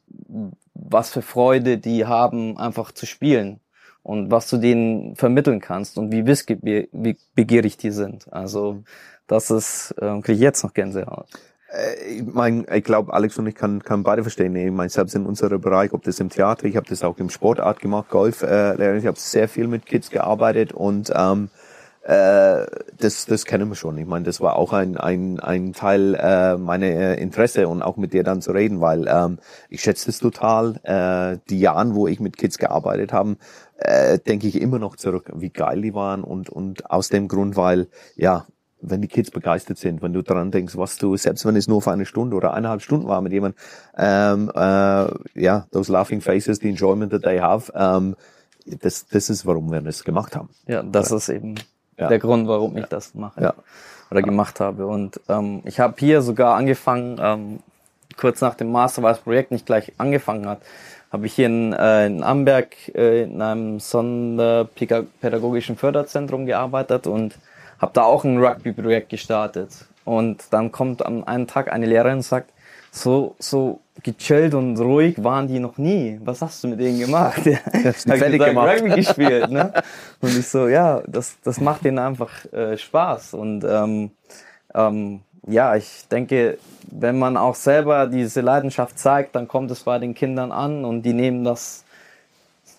[0.74, 3.60] was für Freude die haben, einfach zu spielen
[4.02, 8.32] und was du denen vermitteln kannst und wie wissbegierig die sind.
[8.32, 8.84] Also mhm.
[9.26, 11.28] das ist, äh, kriege ich jetzt noch Gänsehaut.
[11.72, 14.54] Äh, ich mein, ich glaube, Alex und ich kann, kann beide verstehen.
[14.56, 17.30] Ich meine, selbst in unserem Bereich, ob das im Theater, ich habe das auch im
[17.30, 21.50] Sportart gemacht, Golf, äh, ich habe sehr viel mit Kids gearbeitet und ähm,
[22.06, 22.66] äh,
[22.98, 23.98] das, das kennen wir schon.
[23.98, 27.96] Ich meine, das war auch ein, ein, ein Teil äh, meiner äh, Interesse und auch
[27.96, 29.38] mit dir dann zu reden, weil ähm,
[29.70, 30.76] ich schätze das total.
[30.84, 33.36] Äh, die Jahren, wo ich mit Kids gearbeitet habe,
[33.78, 37.56] äh, denke ich immer noch zurück, wie geil die waren und, und aus dem Grund,
[37.56, 38.46] weil, ja,
[38.80, 41.80] wenn die Kids begeistert sind, wenn du daran denkst, was du, selbst wenn es nur
[41.82, 43.58] für eine Stunde oder eineinhalb Stunden war mit jemandem,
[43.96, 48.16] ähm, äh, ja, those laughing faces, the enjoyment that they have, ähm,
[48.66, 50.50] das, das ist, warum wir das gemacht haben.
[50.66, 51.54] Ja, das ist eben
[51.98, 52.08] Ja.
[52.08, 53.54] der Grund, warum ich das mache Ja.
[54.10, 54.86] oder gemacht habe.
[54.86, 57.58] Und ähm, ich habe hier sogar angefangen, ähm,
[58.18, 60.60] kurz nach dem Master, weil das Projekt nicht gleich angefangen hat,
[61.12, 67.38] habe ich hier in, äh, in Amberg äh, in einem sonderpädagogischen Förderzentrum gearbeitet und
[67.78, 69.86] habe da auch ein Rugby-Projekt gestartet.
[70.04, 72.52] Und dann kommt am einen Tag eine Lehrerin und sagt,
[72.92, 76.18] so, so gechillt und ruhig waren die noch nie.
[76.24, 77.44] Was hast du mit denen gemacht?
[77.44, 78.80] Ja, Hast du Hab fertig gesagt, gemacht.
[78.80, 79.72] Rugby gespielt, ne?
[80.20, 83.34] Und ich so, ja, das, das macht denen einfach äh, Spaß.
[83.34, 84.10] Und ähm,
[84.74, 86.58] ähm, ja, ich denke,
[86.90, 91.02] wenn man auch selber diese Leidenschaft zeigt, dann kommt es bei den Kindern an und
[91.02, 91.84] die nehmen das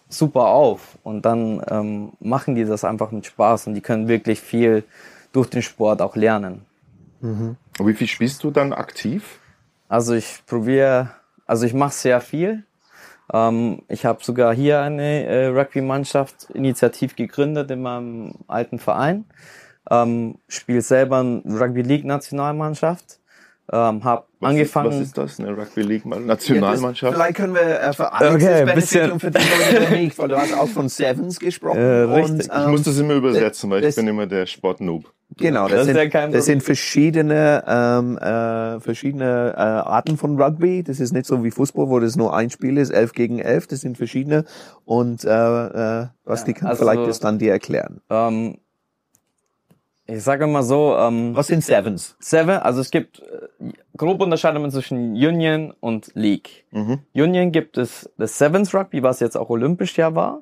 [0.10, 0.98] super auf.
[1.04, 4.84] Und dann ähm, machen die das einfach mit Spaß und die können wirklich viel
[5.32, 6.66] durch den Sport auch lernen.
[7.80, 9.40] Und wie viel spielst du dann aktiv?
[9.90, 11.12] Also ich probiere,
[11.46, 12.64] also ich mache sehr viel.
[13.34, 19.26] Ähm, ich habe sogar hier eine äh, Rugby-Mannschaft initiativ gegründet in meinem alten Verein.
[19.90, 23.17] Ähm, Spiele selber eine Rugby League Nationalmannschaft.
[23.72, 24.92] Ähm, habe Was angefangen.
[24.92, 25.40] Ist, was ist das?
[25.40, 27.14] Eine Rugby League Nationalmannschaft?
[27.16, 30.18] Vielleicht können wir äh, für Alex Okay, das bisschen- Benefit und für die Leute nicht,
[30.18, 31.78] weil du hast auch von Sevens gesprochen.
[31.80, 32.32] Äh, richtig.
[32.32, 35.12] Und, ich ähm, muss das immer übersetzen, weil ich das- bin immer der Sportnoob.
[35.36, 40.16] Genau, Das das, ist sind, ja kein das sind verschiedene, ähm, äh, verschiedene äh, Arten
[40.18, 40.84] von Rugby.
[40.84, 43.68] Das ist nicht so wie Fußball, wo das nur ein Spiel ist, elf gegen elf.
[43.68, 44.46] Das sind verschiedene.
[44.86, 45.28] Und äh,
[46.04, 48.00] äh, was die kann also- vielleicht das dann dir erklären.
[48.10, 48.60] Ähm,
[50.08, 52.16] ich sage mal so, ähm, Was sind Sevens?
[52.20, 56.66] Seven, also es gibt äh, grob unterscheidet man zwischen Union und League.
[56.72, 57.00] Mhm.
[57.14, 60.42] Union gibt es das Sevens Rugby, was jetzt auch olympisch ja war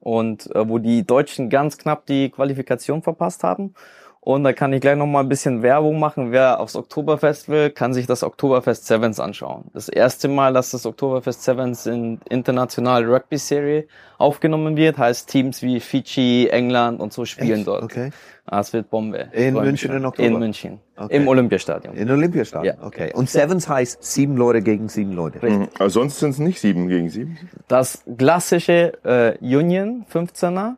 [0.00, 3.74] und äh, wo die Deutschen ganz knapp die Qualifikation verpasst haben.
[4.22, 6.30] Und da kann ich gleich noch mal ein bisschen Werbung machen.
[6.30, 9.70] Wer aufs Oktoberfest will, kann sich das Oktoberfest Sevens anschauen.
[9.72, 13.86] Das erste Mal, dass das Oktoberfest Sevens in internationale Rugby Serie
[14.18, 17.66] aufgenommen wird, heißt Teams wie Fiji, England und so spielen Echt?
[17.66, 17.82] dort.
[17.82, 18.10] Okay.
[18.44, 19.30] Ah, es wird Bombe.
[19.32, 20.28] In München im Oktober?
[20.28, 20.80] In München.
[20.96, 21.16] Okay.
[21.16, 21.96] Im Olympiastadion.
[21.96, 22.76] In Olympiastadion.
[22.78, 22.86] Ja.
[22.86, 23.12] Okay.
[23.14, 25.38] Und Sevens heißt sieben Leute gegen sieben Leute.
[25.48, 25.68] Mhm.
[25.78, 27.38] Aber sonst sind es nicht sieben gegen sieben.
[27.68, 30.74] Das klassische äh, Union 15er,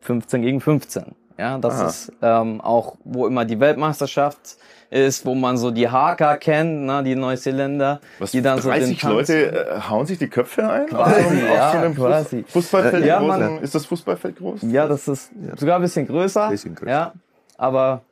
[0.00, 1.14] 15 gegen 15.
[1.38, 1.86] Ja, das Ah.
[1.86, 4.56] ist ähm, auch, wo immer die Weltmeisterschaft
[4.90, 8.80] ist, wo man so die Haka kennt, ne, die Neuseeländer, Was, die dann so den
[8.80, 10.86] 30 Leute äh, hauen sich die Köpfe ein?
[10.86, 12.44] Quasi, Auf so einem- ja, auf so quasi.
[12.48, 13.26] Fußballfeld Ja, groß?
[13.28, 14.60] man- Ist das Fußballfeld groß?
[14.62, 16.48] Ja, das ist sogar ein bisschen größer.
[16.50, 16.90] Bisschen größer.
[16.92, 17.12] Ja,
[17.56, 18.02] aber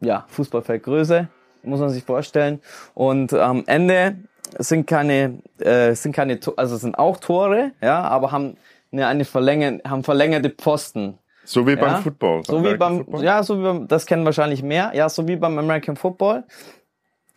[0.00, 1.28] ja, Fußballfeldgröße
[1.62, 2.60] muss man sich vorstellen.
[2.94, 4.16] Und am Ende
[4.58, 8.56] sind keine, äh, sind keine, also sind auch Tore, ja, aber haben
[8.92, 11.18] eine, eine verlängern, haben verlängerte Posten.
[11.50, 12.44] So wie beim Ja, Football.
[12.44, 13.24] So wie American beim, Football?
[13.24, 16.44] ja, so wie beim, das kennen wahrscheinlich mehr, ja, so wie beim American Football.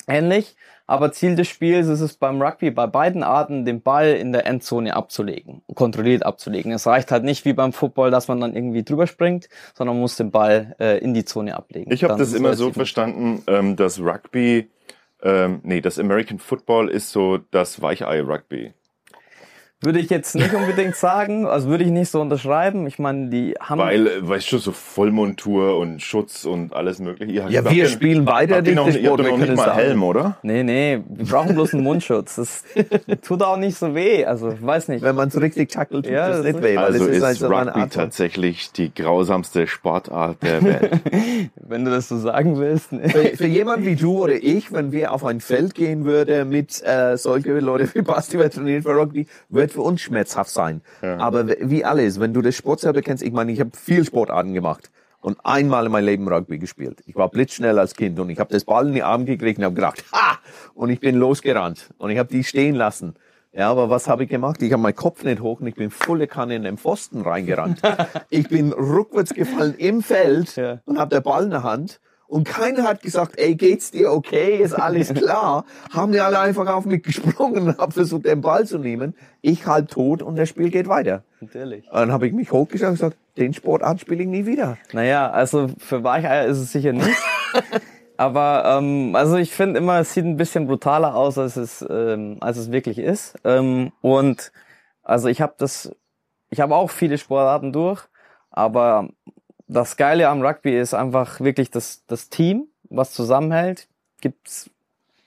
[0.07, 0.55] Ähnlich.
[0.85, 4.45] Aber Ziel des Spiels ist es beim Rugby bei beiden Arten, den Ball in der
[4.45, 6.73] Endzone abzulegen, kontrolliert abzulegen.
[6.73, 10.01] Es reicht halt nicht wie beim Football, dass man dann irgendwie drüber springt, sondern man
[10.01, 11.91] muss den Ball äh, in die Zone ablegen.
[11.91, 14.69] Ich habe das immer so verstanden, ähm, dass Rugby,
[15.23, 18.73] ähm, nee, das American Football ist so das Weichei-Rugby.
[19.83, 22.87] Würde ich jetzt nicht unbedingt sagen, also würde ich nicht so unterschreiben.
[22.87, 27.45] Ich meine, die haben Weil, äh, weißt du, so Vollmontur und Schutz und alles mögliche.
[27.49, 29.73] Ja, wir spielen weiter habt den noch, ihr habt wir noch nicht mal.
[29.75, 30.37] Helm, oder?
[30.43, 32.35] Nee, nee, wir brauchen bloß einen Mundschutz.
[32.35, 32.63] Das
[33.21, 34.25] tut auch nicht so weh.
[34.25, 35.01] Also, ich weiß nicht.
[35.03, 37.41] Wenn man so richtig tackelt, tut Ja, das nicht ist- weh, Also es ist ist
[37.41, 40.91] halt Rugby tatsächlich die grausamste Sportart der Welt.
[41.55, 42.91] Wenn du das so sagen willst.
[42.91, 43.09] ne?
[43.09, 46.81] für, für jemand wie du oder ich, wenn wir auf ein Feld gehen würde mit
[46.83, 50.81] äh, solche Leute wie Basti, wer trainiert für Rugby, wird für uns schmerzhaft sein.
[51.01, 54.05] Aber w- wie alles, wenn du das Sport selber kennst, ich meine, ich habe viel
[54.05, 54.89] Sportarten gemacht
[55.21, 57.01] und einmal in meinem Leben Rugby gespielt.
[57.05, 59.65] Ich war blitzschnell als Kind und ich habe das Ball in die Arme gekriegt und
[59.65, 60.37] habe gedacht, ha!
[60.73, 63.15] Und ich bin losgerannt und ich habe die stehen lassen.
[63.55, 64.61] Ja, aber was habe ich gemacht?
[64.63, 67.81] Ich habe meinen Kopf nicht hoch und ich bin volle Kanne in den Pfosten reingerannt.
[68.31, 70.79] ich bin rückwärts gefallen im Feld Ja.
[70.85, 71.99] und habe der Ball in der Hand.
[72.33, 75.65] Und keiner hat gesagt, ey, geht's dir okay, ist alles klar.
[75.91, 79.13] Haben die alle einfach auf mich gesprungen und haben versucht, den Ball zu nehmen.
[79.43, 81.23] Ich halb tot und das Spiel geht weiter.
[81.41, 81.85] Natürlich.
[81.85, 84.79] Und dann habe ich mich hochgeschaut und gesagt, den Sportart spiele ich nie wieder.
[84.93, 87.07] Naja, also für Weicheier ist es sicher nicht.
[88.17, 92.37] Aber ähm, also ich finde immer, es sieht ein bisschen brutaler aus, als es, ähm,
[92.39, 93.35] als es wirklich ist.
[93.43, 94.51] Ähm, und
[95.03, 95.95] also ich habe das,
[96.49, 98.07] ich habe auch viele Sportarten durch,
[98.49, 99.09] aber
[99.73, 103.87] das Geile am Rugby ist einfach wirklich das, das Team, was zusammenhält.
[104.21, 104.69] Gibt's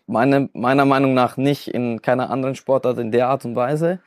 [0.07, 3.99] meine, meiner Meinung nach nicht in keiner anderen Sportart in der Art und Weise.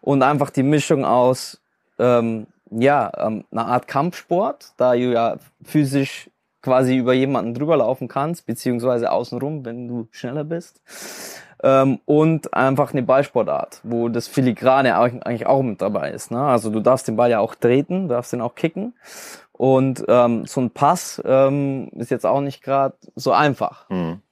[0.00, 1.60] Und einfach die Mischung aus,
[1.98, 8.08] ähm, ja, ähm, einer Art Kampfsport, da du ja physisch quasi über jemanden drüber laufen
[8.08, 10.82] kannst, beziehungsweise außenrum, wenn du schneller bist.
[11.62, 16.30] Ähm, und einfach eine Ballsportart, wo das Filigrane eigentlich auch mit dabei ist.
[16.30, 16.40] Ne?
[16.40, 18.94] Also du darfst den Ball ja auch treten, darfst den auch kicken.
[19.52, 23.88] Und ähm, so ein Pass ähm, ist jetzt auch nicht gerade so einfach.
[23.90, 24.22] Mhm.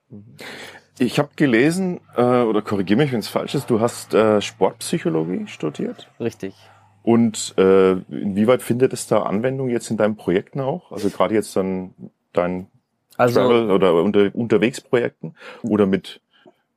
[0.99, 5.47] Ich habe gelesen, äh, oder korrigiere mich, wenn es falsch ist, du hast äh, Sportpsychologie
[5.47, 6.09] studiert.
[6.21, 6.55] Richtig.
[7.03, 10.91] Und äh, inwieweit findet es da Anwendung jetzt in deinen Projekten auch?
[10.91, 11.95] Also gerade jetzt dann
[12.33, 12.69] dein
[13.17, 16.21] Also Travel- oder unter, Unterwegsprojekten oder mit,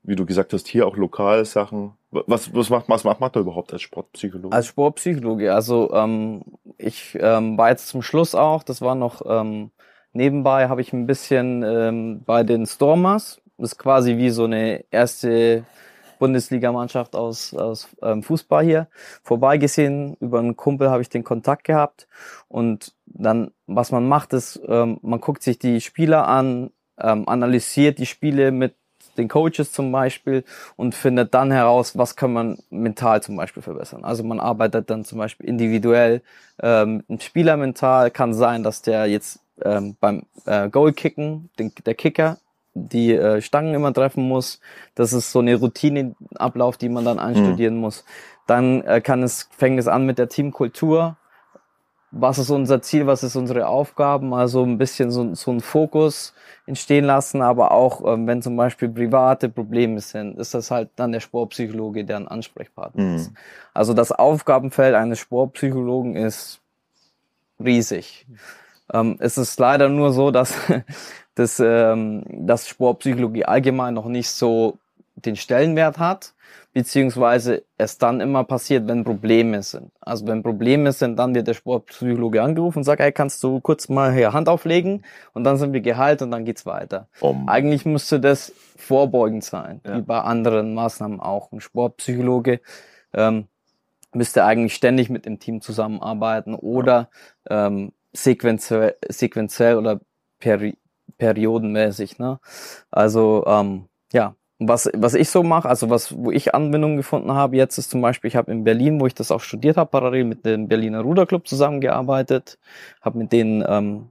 [0.10, 1.94] wie du gesagt hast, hier auch Lokalsachen.
[2.10, 4.56] Was, was macht, was macht man da überhaupt als Sportpsychologe?
[4.56, 6.42] Als Sportpsychologe, also ähm,
[6.80, 9.70] ich ähm, war jetzt zum Schluss auch, das war noch ähm,
[10.12, 14.84] nebenbei, habe ich ein bisschen ähm, bei den Stormers, das ist quasi wie so eine
[14.90, 15.66] erste
[16.18, 18.88] Bundesligamannschaft aus, aus ähm, Fußball hier,
[19.22, 20.18] vorbeigesehen.
[20.20, 22.08] Über einen Kumpel habe ich den Kontakt gehabt
[22.48, 28.00] und dann, was man macht, ist, ähm, man guckt sich die Spieler an, ähm, analysiert
[28.00, 28.74] die Spiele mit
[29.20, 30.44] den Coaches zum Beispiel
[30.76, 34.04] und findet dann heraus, was kann man mental zum Beispiel verbessern.
[34.04, 36.22] Also man arbeitet dann zum Beispiel individuell
[36.62, 38.10] ähm, ein Spieler mental.
[38.10, 42.38] Kann sein, dass der jetzt ähm, beim äh, Goal-Kicken, den, der Kicker,
[42.74, 44.60] die äh, Stangen immer treffen muss.
[44.96, 48.06] Das ist so eine Routineablauf, die man dann einstudieren muss.
[48.48, 51.18] Dann äh, kann es, fängt es an mit der Teamkultur.
[52.12, 53.06] Was ist unser Ziel?
[53.06, 54.34] Was ist unsere Aufgaben?
[54.34, 56.34] Also ein bisschen so, so ein Fokus
[56.66, 61.12] entstehen lassen, aber auch ähm, wenn zum Beispiel private Probleme sind, ist das halt dann
[61.12, 63.16] der Sportpsychologe, der ein Ansprechpartner Mhm.
[63.16, 63.32] ist.
[63.74, 66.62] Also das Aufgabenfeld eines Sportpsychologen ist
[67.64, 68.26] riesig.
[68.94, 70.56] Ähm, es ist leider nur so, dass,
[71.36, 74.78] dass, ähm, dass Sportpsychologie allgemein noch nicht so
[75.26, 76.34] den Stellenwert hat,
[76.74, 79.92] beziehungsweise es dann immer passiert, wenn Probleme sind.
[80.02, 83.90] Also wenn Probleme sind, dann wird der Sportpsychologe angerufen und sagt, hey, kannst du kurz
[83.90, 85.04] mal hier Hand auflegen
[85.34, 87.08] und dann sind wir geheilt und dann geht's weiter.
[87.20, 89.98] Um, Eigentlich müsste das vorbeugend sein, Ja.
[89.98, 91.52] wie bei anderen Maßnahmen auch.
[91.52, 92.62] Ein Sportpsychologe
[93.14, 93.48] ähm,
[94.14, 97.10] müsste eigentlich ständig mit dem Team zusammenarbeiten oder
[97.50, 100.00] ähm, sequenziell, sequenziell oder
[100.40, 100.78] peri
[101.18, 102.18] periodenmäßig.
[102.20, 102.40] Ne?
[102.92, 107.56] Also ähm, ja, was, was ich so mache, also was, wo ich Anwendung gefunden habe
[107.56, 110.26] jetzt ist zum Beispiel, ich habe in Berlin, wo ich das auch studiert habe, parallel
[110.26, 112.60] mit dem Berliner Ruderclub zusammengearbeitet,
[113.02, 114.10] habe mit denen ähm,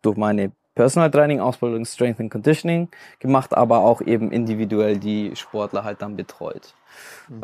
[0.00, 5.84] durch meine Personal Training, Ausbildung, Strength and Conditioning gemacht, aber auch eben individuell die Sportler
[5.84, 6.74] halt dann betreut.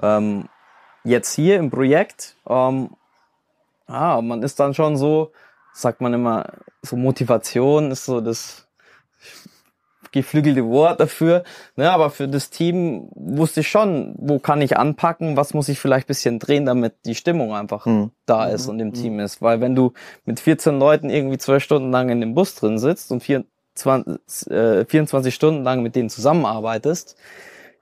[0.03, 0.49] Ähm,
[1.03, 2.91] jetzt hier im Projekt, ähm,
[3.87, 5.33] ah, man ist dann schon so,
[5.73, 6.47] sagt man immer,
[6.81, 8.69] so Motivation ist so das
[10.15, 11.45] geflügelte Wort dafür.
[11.77, 15.79] Ne, aber für das Team wusste ich schon, wo kann ich anpacken, was muss ich
[15.79, 18.11] vielleicht bisschen drehen, damit die Stimmung einfach Mhm.
[18.25, 19.43] da ist und im Team ist.
[19.43, 19.93] Weil wenn du
[20.25, 24.85] mit 14 Leuten irgendwie zwölf Stunden lang in dem Bus drin sitzt und 24, äh,
[24.87, 27.17] 24 Stunden lang mit denen zusammenarbeitest,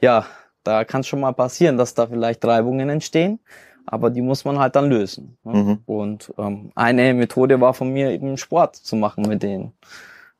[0.00, 0.26] ja,
[0.64, 3.40] da kann es schon mal passieren, dass da vielleicht Reibungen entstehen,
[3.86, 5.36] aber die muss man halt dann lösen.
[5.44, 5.52] Ne?
[5.54, 5.78] Mhm.
[5.86, 9.72] Und ähm, eine Methode war von mir eben Sport zu machen mit denen.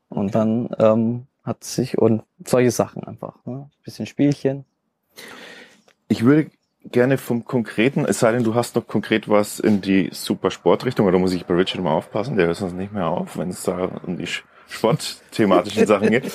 [0.09, 3.69] Und dann ähm, hat sich und solche Sachen einfach, ne?
[3.83, 4.65] bisschen Spielchen.
[6.07, 6.49] ich würde
[6.85, 11.19] gerne vom Konkreten, es sei denn, du hast noch konkret was in die Supersportrichtung, oder
[11.19, 13.89] muss ich bei Richard mal aufpassen, der hört sonst nicht mehr auf, wenn es da
[14.05, 14.27] um die
[14.67, 16.25] sportthematischen Sachen geht.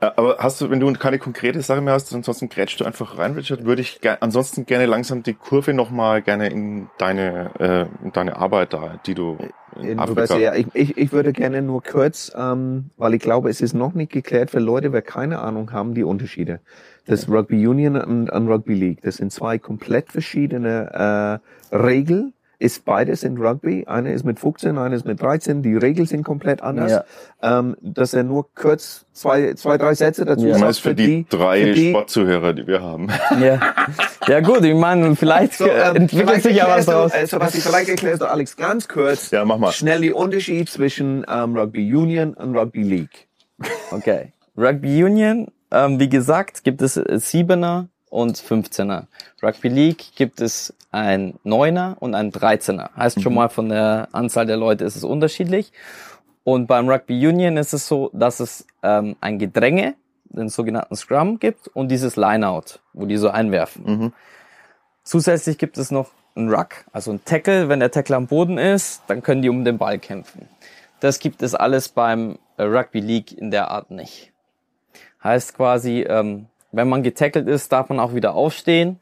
[0.00, 3.18] Äh, Aber hast du, wenn du keine konkrete Sache mehr hast, ansonsten grätschst du einfach
[3.18, 8.04] rein, Richard, würde ich ge ansonsten gerne langsam die Kurve nochmal gerne in deine, äh,
[8.04, 9.38] in deine Arbeit da, die du
[9.80, 10.20] in Du Afrika.
[10.20, 13.74] weißt ja, ich, ich, ich würde gerne nur kurz, ähm, weil ich glaube, es ist
[13.74, 16.60] noch nicht geklärt für Leute, wer keine Ahnung haben, die Unterschiede.
[17.06, 21.40] Das Rugby Union und, und Rugby League, das sind zwei komplett verschiedene
[21.72, 22.34] äh, Regeln.
[22.62, 23.86] Ist beides in Rugby.
[23.86, 25.62] Eine ist mit 15, eine ist mit 13.
[25.62, 26.92] Die Regeln sind komplett anders.
[27.42, 27.58] Ja.
[27.58, 30.50] Ähm, dass er nur kurz zwei, zwei, drei Sätze dazu Ja.
[30.52, 33.08] Das sagt ist für die, drei für die- Sportzuhörer, die wir haben.
[33.40, 33.58] Ja,
[34.28, 37.14] ja gut, ich meine, vielleicht So, ähm, entwickelt vielleicht sich ja was erklärst du, draus.
[37.14, 39.72] äh, Sebastian, vielleicht erklärst du Alex ganz kurz Ja, mach mal.
[39.72, 43.26] schnell die Unterschied zwischen ähm, Rugby Union und Rugby League.
[43.90, 44.32] Okay.
[44.58, 49.04] Rugby Union, ähm, wie gesagt, gibt es äh, Siebener und 15er.
[49.42, 52.94] Rugby League gibt es ein Neuner und ein 13er.
[52.96, 55.72] Heißt schon mal von der Anzahl der Leute ist es unterschiedlich.
[56.44, 59.94] Und beim Rugby Union ist es so, dass es ähm, ein Gedränge,
[60.24, 63.84] den sogenannten Scrum gibt und dieses Lineout, wo die so einwerfen.
[63.84, 64.12] Mhm.
[65.02, 67.68] Zusätzlich gibt es noch einen Ruck, also ein Tackle.
[67.68, 70.48] Wenn der Tackle am Boden ist, dann können die um den Ball kämpfen.
[71.00, 74.32] Das gibt es alles beim äh, Rugby League in der Art nicht.
[75.22, 79.00] Heißt quasi, ähm, wenn man getackelt ist, darf man auch wieder aufstehen.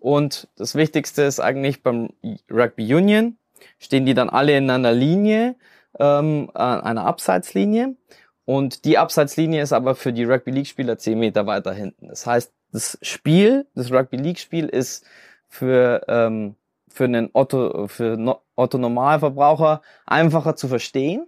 [0.00, 2.10] Und das Wichtigste ist eigentlich beim
[2.50, 3.38] Rugby Union,
[3.78, 5.56] stehen die dann alle in einer Linie,
[5.98, 7.96] ähm, einer Abseitslinie.
[8.44, 12.08] Und die Abseitslinie ist aber für die Rugby League Spieler 10 Meter weiter hinten.
[12.08, 15.04] Das heißt, das Spiel, das Rugby League Spiel ist
[15.48, 16.54] für, ähm,
[16.88, 21.26] für einen Otto, für no, Otto Normalverbraucher einfacher zu verstehen,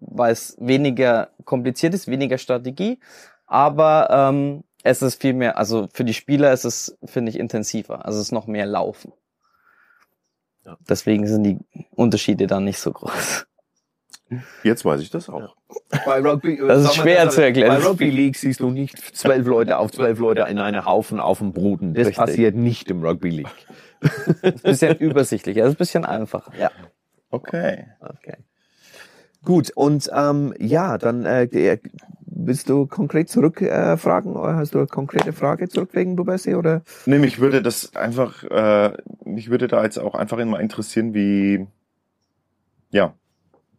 [0.00, 2.98] weil es weniger kompliziert ist, weniger Strategie.
[3.46, 8.04] Aber ähm, es ist viel mehr, also für die Spieler ist es, finde ich, intensiver.
[8.04, 9.12] Also es ist noch mehr Laufen.
[10.64, 10.76] Ja.
[10.88, 11.58] Deswegen sind die
[11.90, 13.46] Unterschiede dann nicht so groß.
[14.62, 15.56] Jetzt weiß ich das auch.
[16.04, 17.80] Bei Rugby, das ist schwer zu erklären.
[17.80, 21.38] Bei Rugby League siehst du nicht zwölf Leute auf zwölf Leute in einem Haufen auf
[21.38, 21.94] dem Boden.
[21.94, 22.16] Das Richtig.
[22.16, 23.66] passiert nicht im Rugby League.
[24.00, 26.52] das ist ein bisschen übersichtlicher, das ist ein bisschen einfacher.
[26.58, 26.70] Ja.
[27.30, 27.86] Okay.
[28.00, 28.36] Okay.
[29.44, 31.78] Gut, und ähm, ja, dann äh,
[32.26, 34.34] willst du konkret zurückfragen?
[34.34, 36.82] Äh, hast du eine konkrete Frage zurück wegen Bubassi oder?
[37.06, 38.92] Nee, mich würde das einfach, äh,
[39.24, 41.66] mich würde da jetzt auch einfach immer interessieren, wie,
[42.90, 43.14] ja,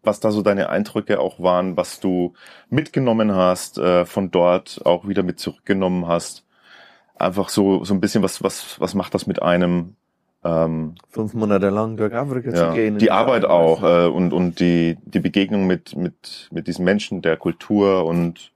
[0.04, 2.34] was da so deine Eindrücke auch waren, was du
[2.70, 6.46] mitgenommen hast, äh, von dort auch wieder mit zurückgenommen hast.
[7.16, 9.96] Einfach so, so ein bisschen, was, was, was macht das mit einem?
[10.46, 13.00] Ähm, Fünf Monate lang durch Afrika ja, zu gehen.
[13.00, 17.36] Die Arbeit auch äh, und, und die, die Begegnung mit, mit, mit diesen Menschen, der
[17.36, 18.52] Kultur und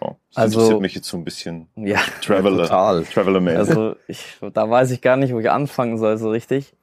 [0.00, 1.68] ja, das also, interessiert mich jetzt so ein bisschen.
[1.74, 3.04] Ja, Traveler, total.
[3.04, 3.56] Traveler -Man.
[3.56, 6.74] Also ich, da weiß ich gar nicht, wo ich anfangen soll so richtig.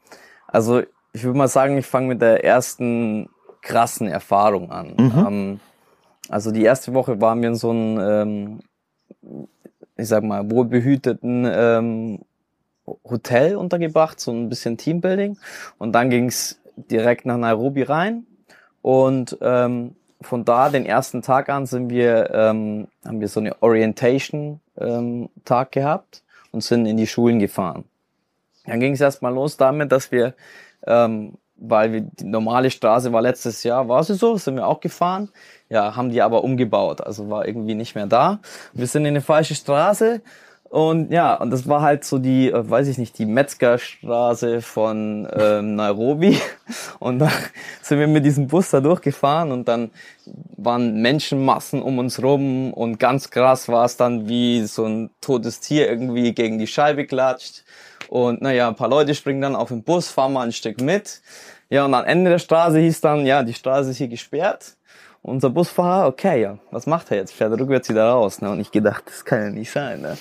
[0.47, 0.81] Also
[1.13, 3.29] ich würde mal sagen, ich fange mit der ersten
[3.61, 4.95] krassen Erfahrung an.
[4.97, 5.25] Mhm.
[5.27, 5.59] Ähm,
[6.29, 7.99] also die erste Woche waren wir in so einem,
[9.21, 9.49] ähm,
[9.95, 12.19] ich sag mal, wohlbehüteten ähm,
[12.85, 15.37] Hotel untergebracht, so ein bisschen Teambuilding.
[15.77, 18.25] Und dann ging's direkt nach Nairobi rein.
[18.81, 23.61] Und ähm, von da, den ersten Tag an, sind wir, ähm, haben wir so eine
[23.61, 27.85] Orientation-Tag ähm, gehabt und sind in die Schulen gefahren.
[28.65, 30.35] Dann ging es erstmal los damit, dass wir
[30.85, 34.79] ähm, weil wir, die normale Straße war letztes Jahr, war sie so, sind wir auch
[34.79, 35.29] gefahren.
[35.69, 38.39] Ja, haben die aber umgebaut, also war irgendwie nicht mehr da.
[38.73, 40.21] Wir sind in eine falsche Straße
[40.73, 45.27] und ja, und das war halt so die, äh, weiß ich nicht, die Metzgerstraße von
[45.31, 46.39] ähm, Nairobi.
[46.97, 47.31] Und dann
[47.83, 49.91] sind wir mit diesem Bus da durchgefahren und dann
[50.57, 55.59] waren Menschenmassen um uns rum und ganz krass war es dann wie so ein totes
[55.59, 57.63] Tier irgendwie gegen die Scheibe klatscht.
[58.09, 61.21] Und naja, ein paar Leute springen dann auf den Bus, fahren mal ein Stück mit.
[61.69, 64.75] Ja, und am Ende der Straße hieß dann, ja, die Straße ist hier gesperrt.
[65.23, 67.33] Unser Busfahrer, okay, ja, was macht er jetzt?
[67.33, 68.41] Fährt er rückwärts wieder raus.
[68.41, 68.51] Ne?
[68.51, 70.01] Und ich gedacht, das kann ja nicht sein.
[70.01, 70.15] Ne?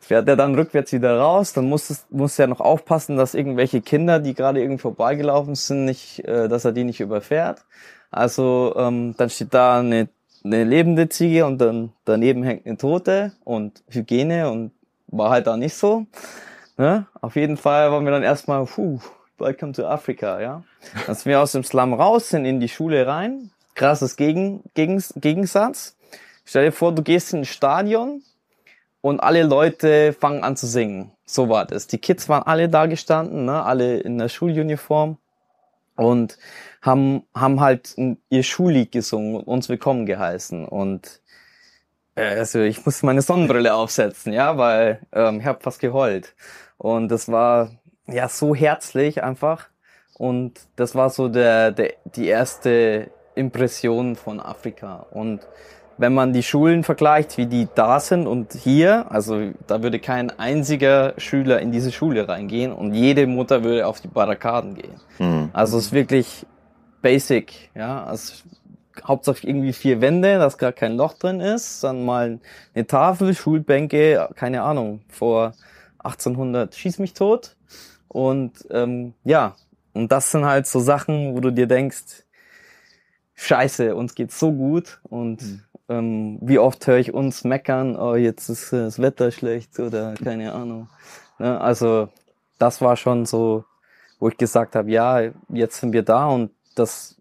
[0.00, 3.82] Fährt er dann rückwärts wieder raus, dann muss, es, muss er noch aufpassen, dass irgendwelche
[3.82, 7.64] Kinder, die gerade irgendwie vorbeigelaufen sind, nicht, äh, dass er die nicht überfährt.
[8.10, 10.08] Also ähm, dann steht da eine,
[10.44, 14.72] eine lebende Ziege und dann daneben hängt eine tote und Hygiene und
[15.08, 16.06] war halt da nicht so.
[16.78, 17.06] Ne?
[17.20, 18.98] Auf jeden Fall waren wir dann erstmal, puh,
[19.38, 20.64] welcome to Africa, ja.
[21.06, 23.50] Dann sind wir aus dem Slum raus, sind in die Schule rein.
[23.74, 25.96] Krasses Gegen, Gegen, Gegensatz.
[26.44, 28.22] Stell dir vor, du gehst in ein Stadion
[29.00, 31.12] und alle Leute fangen an zu singen.
[31.24, 31.86] So war das.
[31.86, 33.62] Die Kids waren alle da gestanden, ne?
[33.62, 35.18] alle in der Schuluniform
[35.96, 36.38] und
[36.80, 37.96] haben, haben halt
[38.28, 40.66] ihr Schullied gesungen und uns willkommen geheißen.
[40.66, 41.20] Und
[42.14, 46.34] äh, also ich musste meine Sonnenbrille aufsetzen, ja, weil ähm, ich habe fast geheult.
[46.78, 47.70] Und das war
[48.06, 49.68] ja so herzlich einfach.
[50.14, 55.06] Und das war so der, der, die erste Impression von Afrika.
[55.10, 55.40] Und
[55.98, 60.30] wenn man die Schulen vergleicht, wie die da sind und hier, also da würde kein
[60.38, 64.94] einziger Schüler in diese Schule reingehen und jede Mutter würde auf die Barrikaden gehen.
[65.18, 65.50] Mhm.
[65.52, 66.46] Also es ist wirklich
[67.02, 68.04] basic, ja.
[68.04, 68.34] Also
[69.04, 72.38] hauptsächlich irgendwie vier Wände, dass gar kein Loch drin ist, dann mal
[72.74, 75.52] eine Tafel, Schulbänke, keine Ahnung, vor
[75.98, 77.56] 1800 schieß mich tot.
[78.08, 79.54] Und ähm, ja,
[79.94, 82.24] und das sind halt so Sachen, wo du dir denkst,
[83.44, 85.62] scheiße, uns geht's so gut und mhm.
[85.88, 90.52] ähm, wie oft höre ich uns meckern, oh, jetzt ist das Wetter schlecht oder keine
[90.52, 90.88] Ahnung.
[91.38, 91.60] Ne?
[91.60, 92.08] Also
[92.58, 93.64] das war schon so,
[94.18, 97.16] wo ich gesagt habe, ja, jetzt sind wir da und das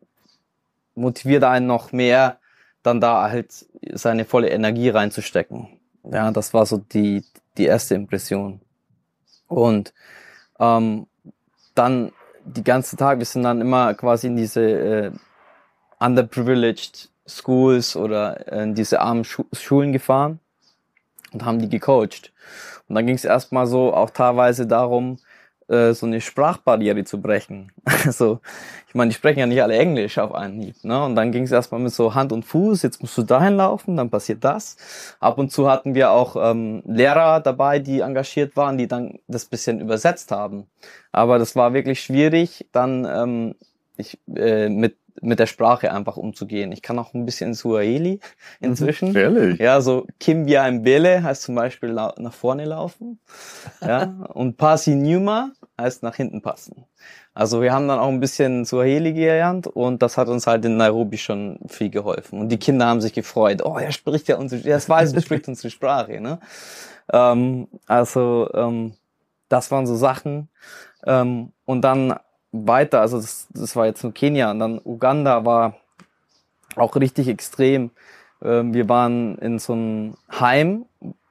[0.95, 2.37] motiviert einen noch mehr,
[2.83, 5.67] dann da halt seine volle Energie reinzustecken.
[6.03, 7.23] Ja, das war so die,
[7.57, 8.61] die erste Impression.
[9.47, 9.93] Und
[10.59, 11.07] ähm,
[11.75, 12.11] dann
[12.45, 15.11] die ganze Tag, wir sind dann immer quasi in diese äh,
[16.01, 20.39] underprivileged Schools oder äh, in diese armen Schu Schulen gefahren
[21.31, 22.33] und haben die gecoacht.
[22.87, 25.17] Und dann ging es erstmal so auch teilweise darum,
[25.71, 27.71] äh, so eine Sprachbarriere zu brechen.
[28.05, 28.39] Also,
[28.87, 30.83] ich meine, die sprechen ja nicht alle Englisch auf einen Hieb.
[30.83, 31.05] Ne?
[31.05, 33.95] Und dann ging es erstmal mit so Hand und Fuß, jetzt musst du dahin laufen,
[33.95, 34.75] dann passiert das.
[35.19, 39.45] Ab und zu hatten wir auch ähm, Lehrer dabei, die engagiert waren, die dann das
[39.45, 40.65] bisschen übersetzt haben.
[41.11, 43.55] Aber das war wirklich schwierig, dann ähm,
[43.97, 46.71] ich, äh, mit mit der Sprache einfach umzugehen.
[46.71, 48.19] Ich kann auch ein bisschen Suaheli
[48.59, 49.15] inzwischen.
[49.15, 49.59] Ehrlich?
[49.59, 53.19] Ja, so Kimbia Mbele heißt zum Beispiel nach vorne laufen.
[53.81, 54.03] Ja,
[54.33, 56.85] und Pasi Nyuma heißt nach hinten passen.
[57.33, 60.77] Also wir haben dann auch ein bisschen Suaheli gelernt und das hat uns halt in
[60.77, 62.39] Nairobi schon viel geholfen.
[62.39, 63.63] Und die Kinder haben sich gefreut.
[63.63, 66.19] Oh, er spricht ja unsere, er weiß, er spricht unsere Sprache.
[66.19, 66.39] Ne?
[67.11, 68.93] Ähm, also ähm,
[69.47, 70.49] das waren so Sachen.
[71.05, 72.15] Ähm, und dann
[72.51, 75.75] weiter, also das, das war jetzt nur Kenia und dann Uganda war
[76.75, 77.91] auch richtig extrem.
[78.43, 80.85] Ähm, wir waren in so einem Heim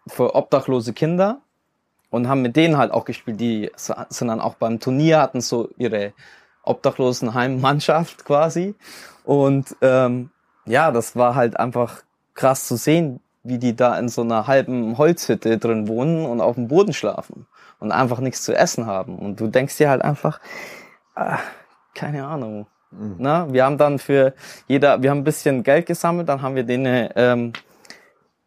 [0.06, 1.40] für obdachlose Kinder
[2.10, 3.40] und haben mit denen halt auch gespielt.
[3.40, 6.12] Die sind dann auch beim Turnier, hatten so ihre
[6.62, 8.74] obdachlosen Heimmannschaft quasi.
[9.24, 10.30] Und ähm,
[10.66, 12.02] ja, das war halt einfach
[12.34, 16.56] krass zu sehen, wie die da in so einer halben Holzhütte drin wohnen und auf
[16.56, 17.46] dem Boden schlafen
[17.78, 19.18] und einfach nichts zu essen haben.
[19.18, 20.40] Und du denkst dir halt einfach,
[21.14, 21.38] ah,
[21.94, 22.66] keine Ahnung.
[22.92, 24.34] Na, wir haben dann für
[24.66, 27.52] jeder, wir haben ein bisschen Geld gesammelt, dann haben wir denen ähm,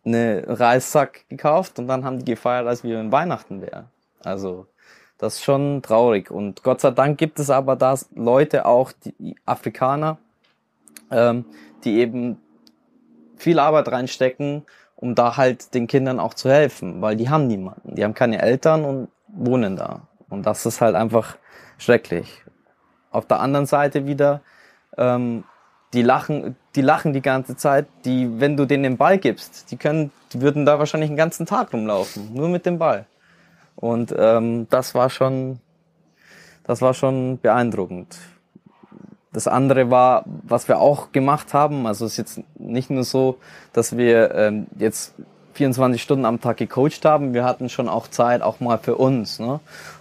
[0.06, 3.90] eine Reissack gekauft und dann haben die gefeiert, als wir in Weihnachten wären.
[4.22, 4.68] Also
[5.18, 6.30] das ist schon traurig.
[6.30, 10.18] Und Gott sei Dank gibt es aber da Leute auch, die Afrikaner,
[11.10, 11.46] ähm,
[11.86, 12.38] die eben
[13.38, 14.66] viel Arbeit reinstecken,
[14.98, 17.96] um da halt den Kindern auch zu helfen, weil die haben niemanden.
[17.96, 20.08] Die haben keine Eltern und wohnen da.
[20.30, 21.38] Und das ist halt einfach
[21.78, 22.43] schrecklich.
[23.14, 24.42] Auf der anderen Seite wieder,
[24.98, 25.44] ähm,
[25.94, 27.86] die lachen, die lachen die ganze Zeit.
[28.04, 31.46] Die, wenn du denen den Ball gibst, die können, die würden da wahrscheinlich den ganzen
[31.46, 33.06] Tag rumlaufen, nur mit dem Ball.
[33.76, 35.60] Und ähm, das war schon,
[36.64, 38.18] das war schon beeindruckend.
[39.32, 41.88] Das andere war, was wir auch gemacht haben.
[41.88, 43.38] Also es ist jetzt nicht nur so,
[43.74, 45.16] dass wir ähm, jetzt
[45.54, 47.34] 24 Stunden am Tag gecoacht haben.
[47.34, 49.40] Wir hatten schon auch Zeit, auch mal für uns.
[49.40, 49.60] Ne?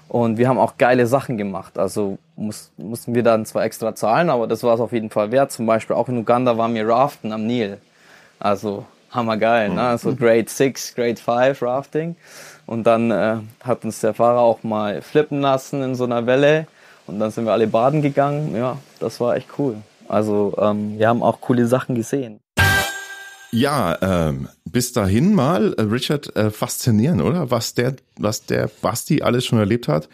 [0.09, 1.79] Und wir haben auch geile Sachen gemacht.
[1.79, 5.33] Also muss, mussten wir dann zwar extra zahlen, aber das war es auf jeden Fall
[5.33, 5.53] wert.
[5.53, 7.79] Zum Beispiel auch in Uganda waren wir raften am Nil.
[8.39, 9.83] Also hammergeil, ne?
[9.83, 12.17] Also Grade 6, Grade 5 Rafting.
[12.67, 16.67] Und dann äh, hat uns der Fahrer auch mal flippen lassen in so einer Welle.
[17.07, 18.55] Und dann sind wir alle baden gegangen.
[18.57, 19.77] Ja, das war echt cool.
[20.09, 22.41] Also ähm, wir haben auch coole Sachen gesehen.
[23.55, 27.51] Ja, ähm, bis dahin mal, äh, Richard, äh, faszinierend, oder?
[27.51, 30.09] Was der, was der Basti alles schon erlebt hat.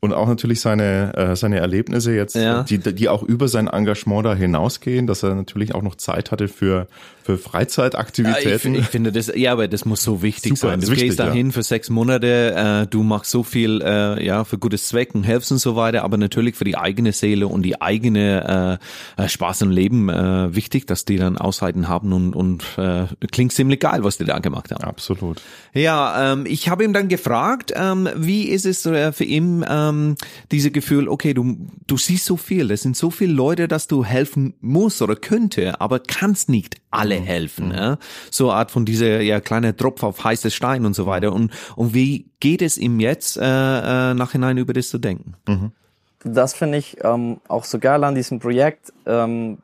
[0.00, 2.62] Und auch natürlich seine, äh, seine Erlebnisse jetzt, Ja.
[2.62, 6.46] die, die auch über sein Engagement da hinausgehen, dass er natürlich auch noch Zeit hatte
[6.46, 6.86] für,
[7.28, 8.58] für Ja, ich, Freizeitaktivitäten.
[8.58, 10.80] finde- ich finde das, ja, aber das muss so wichtig Super, sein.
[10.80, 14.56] Du wichtig, gehst dahin für sechs Monate, äh, du machst so viel, äh, ja, für
[14.56, 17.82] gutes Zweck und helfst und so weiter, aber natürlich für die eigene Seele und die
[17.82, 18.78] eigene
[19.18, 23.04] äh, äh, Spaß im Leben äh, wichtig, dass die dann Aushalten haben und, und äh,
[23.30, 24.84] klingt ziemlich geil, was die da gemacht haben.
[24.84, 25.42] Absolut.
[25.74, 30.14] Ja, ähm, ich habe ihm dann gefragt, ähm, wie ist es äh, für ihn, ähm,
[30.50, 34.02] diese Gefühl, okay, du, du siehst so viel, es sind so viele Leute, dass du
[34.02, 37.72] helfen musst oder könnte, aber kannst nicht alle helfen.
[37.72, 37.98] Ja?
[38.30, 41.32] So eine Art von dieser ja, kleine Tropf auf heißes Stein und so weiter.
[41.32, 45.34] Und, und wie geht es ihm jetzt, äh, äh, nachhinein über das zu denken?
[46.24, 49.58] das finde ich ähm, auch so geil an diesem Projekt, ähm,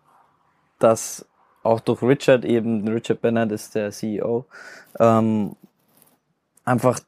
[0.78, 1.26] dass
[1.62, 4.46] auch durch Richard eben, Richard Bennett ist der CEO,
[5.00, 5.56] ähm,
[6.64, 7.00] einfach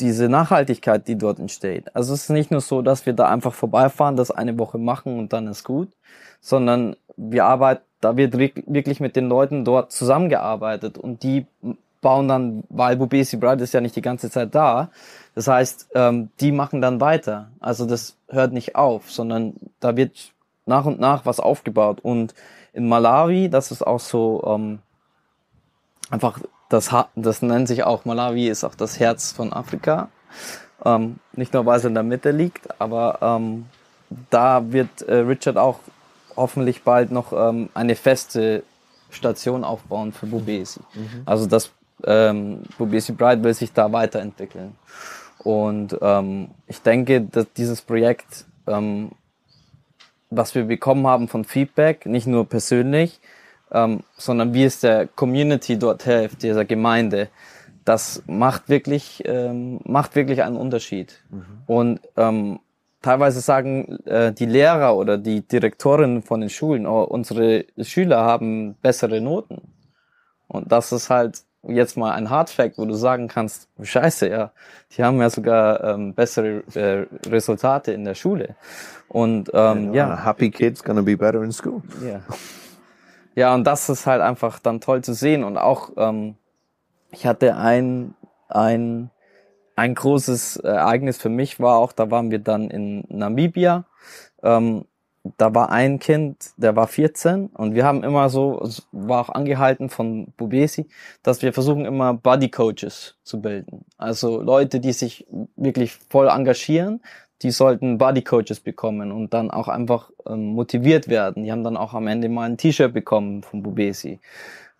[0.00, 1.94] diese Nachhaltigkeit, die dort entsteht.
[1.94, 5.18] Also es ist nicht nur so, dass wir da einfach vorbeifahren, das eine Woche machen
[5.18, 5.90] und dann ist gut,
[6.40, 11.46] sondern wir arbeiten, da wird wirklich mit den Leuten dort zusammengearbeitet und die
[12.00, 14.90] bauen dann, weil Bubesi Bright ist ja nicht die ganze Zeit da.
[15.34, 17.48] Das heißt, ähm, die machen dann weiter.
[17.60, 20.32] Also das hört nicht auf, sondern da wird
[20.66, 22.00] nach und nach was aufgebaut.
[22.02, 22.34] Und
[22.74, 24.80] in Malawi, das ist auch so ähm,
[26.10, 30.08] einfach das, das nennt sich auch Malawi ist auch das Herz von Afrika.
[30.84, 33.66] Ähm, nicht nur weil es in der Mitte liegt, aber ähm,
[34.30, 35.80] da wird äh, Richard auch
[36.36, 38.62] hoffentlich bald noch ähm, eine feste
[39.10, 40.80] Station aufbauen für Bubesi.
[41.24, 41.70] Also das
[42.04, 44.76] ähm, Bubesi Bright will sich da weiterentwickeln.
[45.38, 49.12] Und ähm, ich denke, dass dieses Projekt, ähm,
[50.30, 53.20] was wir bekommen haben von Feedback, nicht nur persönlich,
[53.70, 57.28] ähm, sondern wie es der Community dort hilft, dieser Gemeinde,
[57.84, 61.20] das macht wirklich, ähm, macht wirklich einen Unterschied.
[61.66, 62.58] Und ähm,
[63.04, 68.74] teilweise sagen äh, die Lehrer oder die Direktorinnen von den Schulen, oh, unsere Schüler haben
[68.82, 69.74] bessere Noten.
[70.48, 74.52] Und das ist halt jetzt mal ein Hardfact, wo du sagen kannst, scheiße, ja,
[74.96, 78.56] die haben ja sogar ähm, bessere äh, Resultate in der Schule.
[79.08, 81.82] Und ähm, ja, Happy kids gonna be better in school.
[82.06, 82.20] ja.
[83.36, 85.42] Ja, und das ist halt einfach dann toll zu sehen.
[85.42, 86.36] Und auch, ähm,
[87.10, 88.14] ich hatte ein,
[88.48, 89.10] ein,
[89.76, 93.84] ein großes Ereignis für mich war auch, da waren wir dann in Namibia.
[94.42, 94.84] Ähm,
[95.38, 99.30] da war ein Kind, der war 14 und wir haben immer so, es war auch
[99.30, 100.86] angehalten von Bubesi,
[101.22, 103.86] dass wir versuchen immer Buddy Coaches zu bilden.
[103.96, 107.00] Also Leute, die sich wirklich voll engagieren,
[107.40, 111.44] die sollten Buddy Coaches bekommen und dann auch einfach ähm, motiviert werden.
[111.44, 114.20] Die haben dann auch am Ende mal ein T-Shirt bekommen von Bubesi.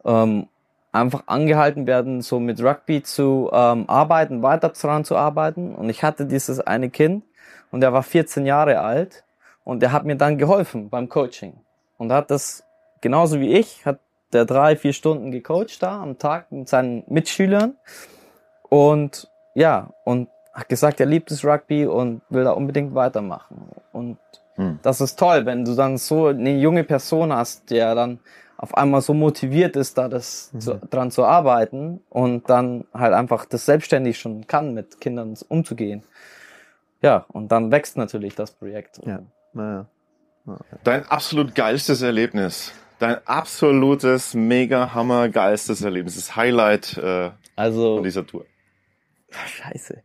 [0.04, 0.46] Ähm,
[0.94, 5.74] einfach angehalten werden, so mit Rugby zu ähm, arbeiten, weiter daran zu arbeiten.
[5.74, 7.24] Und ich hatte dieses eine Kind
[7.72, 9.24] und der war 14 Jahre alt
[9.64, 11.54] und der hat mir dann geholfen beim Coaching.
[11.98, 12.64] Und hat das
[13.00, 13.98] genauso wie ich, hat
[14.32, 17.76] der drei, vier Stunden gecoacht da am Tag mit seinen Mitschülern.
[18.68, 23.68] Und ja, und hat gesagt, er liebt das Rugby und will da unbedingt weitermachen.
[23.92, 24.18] Und
[24.56, 24.78] Hm.
[24.82, 28.20] das ist toll, wenn du dann so eine junge Person hast, der dann
[28.56, 33.44] auf einmal so motiviert ist, da das zu, dran zu arbeiten und dann halt einfach
[33.46, 36.04] das selbstständig schon kann, mit Kindern umzugehen.
[37.02, 39.00] Ja, und dann wächst natürlich das Projekt.
[39.04, 39.20] Ja.
[39.52, 39.86] Naja.
[40.84, 42.72] Dein absolut geilstes Erlebnis.
[42.98, 46.16] Dein absolutes, mega hammer geilstes Erlebnis.
[46.16, 48.46] Das Highlight äh, Also, von dieser Tour.
[49.46, 50.02] Scheiße.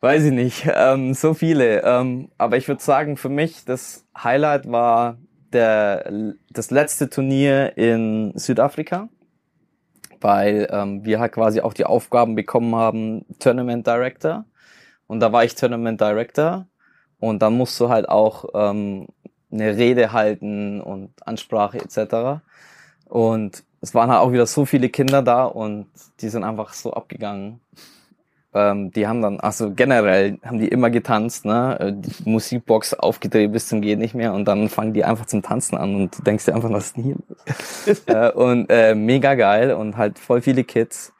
[0.00, 0.68] Weiß ich nicht.
[0.72, 1.82] Ähm, so viele.
[1.82, 5.18] Ähm, aber ich würde sagen, für mich das Highlight war
[5.52, 9.08] der, das letzte Turnier in Südafrika,
[10.20, 14.44] weil ähm, wir halt quasi auch die Aufgaben bekommen haben, Tournament Director.
[15.06, 16.66] Und da war ich Tournament Director.
[17.18, 19.06] Und dann musst du halt auch ähm,
[19.50, 22.42] eine Rede halten und Ansprache etc.
[23.06, 25.86] Und es waren halt auch wieder so viele Kinder da und
[26.20, 27.60] die sind einfach so abgegangen.
[28.56, 31.78] Ähm, die haben dann, also generell haben die immer getanzt, ne?
[31.78, 35.42] Äh, Die Musikbox aufgedreht bis zum geht nicht mehr und dann fangen die einfach zum
[35.42, 38.02] Tanzen an und du denkst dir einfach, was ist denn hier los?
[38.06, 41.12] äh, und äh, mega geil und halt voll viele Kids.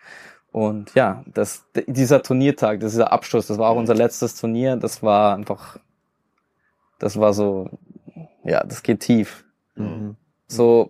[0.51, 5.35] Und ja, das, dieser Turniertag, dieser Abschluss, das war auch unser letztes Turnier, das war
[5.35, 5.79] einfach,
[6.99, 7.69] das war so,
[8.45, 9.45] ja, das geht tief.
[9.75, 10.17] Mhm.
[10.49, 10.89] So,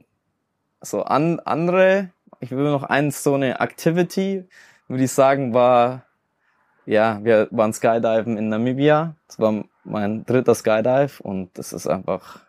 [0.81, 4.45] so an, andere, ich will noch eins, so eine Activity,
[4.87, 6.06] würde ich sagen, war,
[6.87, 9.15] ja, wir waren Skydiven in Namibia.
[9.27, 12.41] Das war mein dritter Skydive und das ist einfach,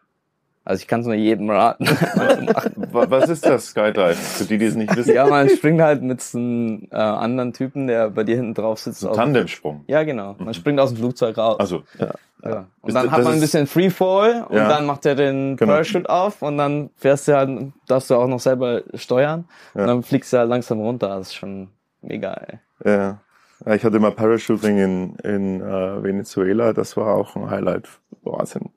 [0.66, 1.86] also ich kann es nur jedem raten.
[2.92, 4.14] Was ist das Skydive?
[4.16, 5.14] Für die, die es nicht wissen.
[5.14, 8.80] ja, man springt halt mit so einem äh, anderen Typen, der bei dir hinten drauf
[8.80, 9.00] sitzt.
[9.02, 9.84] So Tandemsprung.
[9.88, 10.36] Ja, genau.
[10.40, 11.60] Man springt aus dem Flugzeug raus.
[11.60, 12.14] Also, ja.
[12.44, 12.68] Ja.
[12.82, 14.68] Und Ist dann das- hat man ein bisschen Freefall und Ja.
[14.70, 15.72] dann macht er den Genau.
[15.74, 19.82] Parachute auf und dann fährst du halt, darfst du auch noch selber steuern Ja.
[19.82, 21.08] und dann fliegst du halt langsam runter.
[21.10, 21.70] Das ist schon
[22.04, 22.60] mega, ey.
[22.86, 23.18] Ja.
[23.66, 27.89] Ich hatte mal Parachuting in, in äh, Venezuela, das war auch ein Highlight.
[28.24, 28.70] Wahnsinn.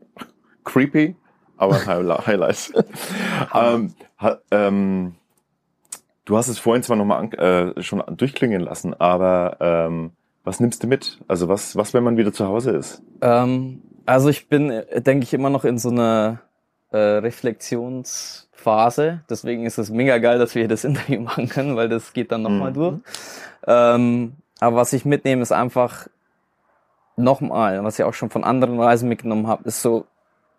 [0.64, 1.14] Creepy,
[1.56, 2.72] aber ein Highli- Highlight.
[3.54, 5.14] ähm, ha, ähm,
[6.24, 10.12] du hast es vorhin zwar nochmal äh, schon durchklingen lassen, aber ähm,
[10.44, 11.20] was nimmst du mit?
[11.28, 13.02] Also was, was, wenn man wieder zu Hause ist?
[13.20, 16.40] Ähm, also ich bin, denke ich, immer noch in so einer
[16.90, 19.20] äh, Reflexionsphase.
[19.28, 22.32] Deswegen ist es mega geil, dass wir hier das Interview machen können, weil das geht
[22.32, 22.74] dann nochmal Mhm.
[22.74, 22.94] durch.
[23.66, 26.06] Ähm, aber was ich mitnehme, ist einfach
[27.16, 30.06] nochmal, was ich auch schon von anderen Reisen mitgenommen habe, ist so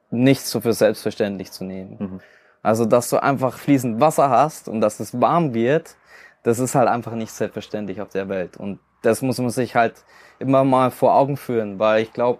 [0.10, 1.98] nicht so für selbstverständlich zu nehmen.
[2.00, 2.20] Mhm.
[2.64, 5.96] Also, dass du einfach fließend Wasser hast und dass es warm wird,
[6.44, 8.58] das ist halt einfach nicht selbstverständlich auf der Welt.
[8.58, 10.04] Und das muss man sich halt
[10.40, 12.40] immer mal vor Augen führen, weil ich glaube,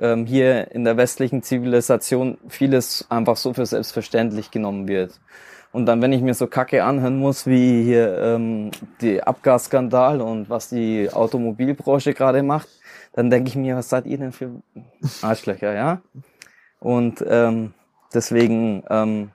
[0.00, 5.20] ähm, hier in der westlichen Zivilisation vieles einfach so für selbstverständlich genommen wird.
[5.72, 8.70] Und dann, wenn ich mir so Kacke anhören muss, wie hier ähm,
[9.00, 12.68] die Abgasskandal und was die Automobilbranche gerade macht,
[13.12, 14.62] dann denke ich mir, was seid ihr denn für
[15.22, 16.00] Arschlöcher, ja?
[16.80, 17.74] Und ähm,
[18.14, 19.32] deswegen, ähm,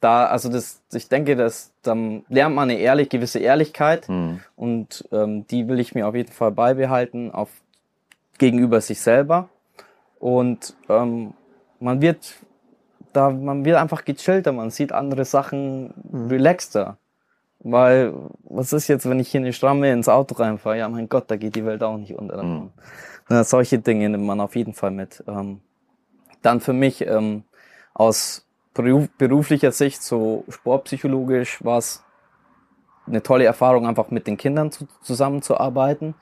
[0.00, 4.40] da, also das, ich denke, dass dann lernt man eine ehrlich, gewisse Ehrlichkeit Hm.
[4.56, 7.48] und ähm, die will ich mir auf jeden Fall beibehalten auf
[8.38, 9.48] gegenüber sich selber
[10.18, 11.34] und ähm,
[11.80, 12.34] man wird
[13.12, 16.98] da man wird einfach gechillter, man sieht andere Sachen relaxter.
[17.60, 18.12] Weil,
[18.44, 20.78] was ist jetzt, wenn ich hier eine Stramme ins Auto reinfahre?
[20.78, 22.42] Ja, mein Gott, da geht die Welt auch nicht unter.
[22.42, 22.70] Mhm.
[23.28, 25.24] Na, solche Dinge nimmt man auf jeden Fall mit.
[25.26, 25.60] Ähm,
[26.42, 27.44] dann für mich ähm,
[27.94, 32.04] aus beruf, beruflicher Sicht, so sportpsychologisch, war es
[33.06, 36.14] eine tolle Erfahrung, einfach mit den Kindern zu, zusammenzuarbeiten,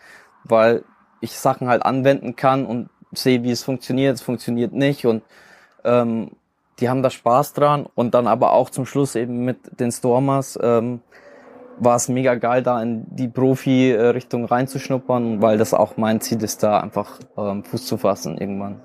[0.44, 0.84] weil
[1.24, 5.22] ich Sachen halt anwenden kann und sehe, wie es funktioniert, es funktioniert nicht und
[5.84, 6.30] ähm,
[6.80, 10.58] die haben da Spaß dran und dann aber auch zum Schluss eben mit den Stormers
[10.62, 11.00] ähm,
[11.78, 16.62] war es mega geil, da in die Profi-Richtung reinzuschnuppern, weil das auch mein Ziel ist,
[16.62, 18.80] da einfach ähm, Fuß zu fassen irgendwann.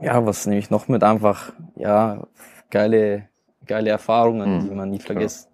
[0.00, 1.02] Ja, was nehme ich noch mit?
[1.02, 2.26] Einfach, ja,
[2.70, 3.28] geile,
[3.66, 4.68] geile Erfahrungen, Mhm.
[4.68, 5.48] die man nie vergisst.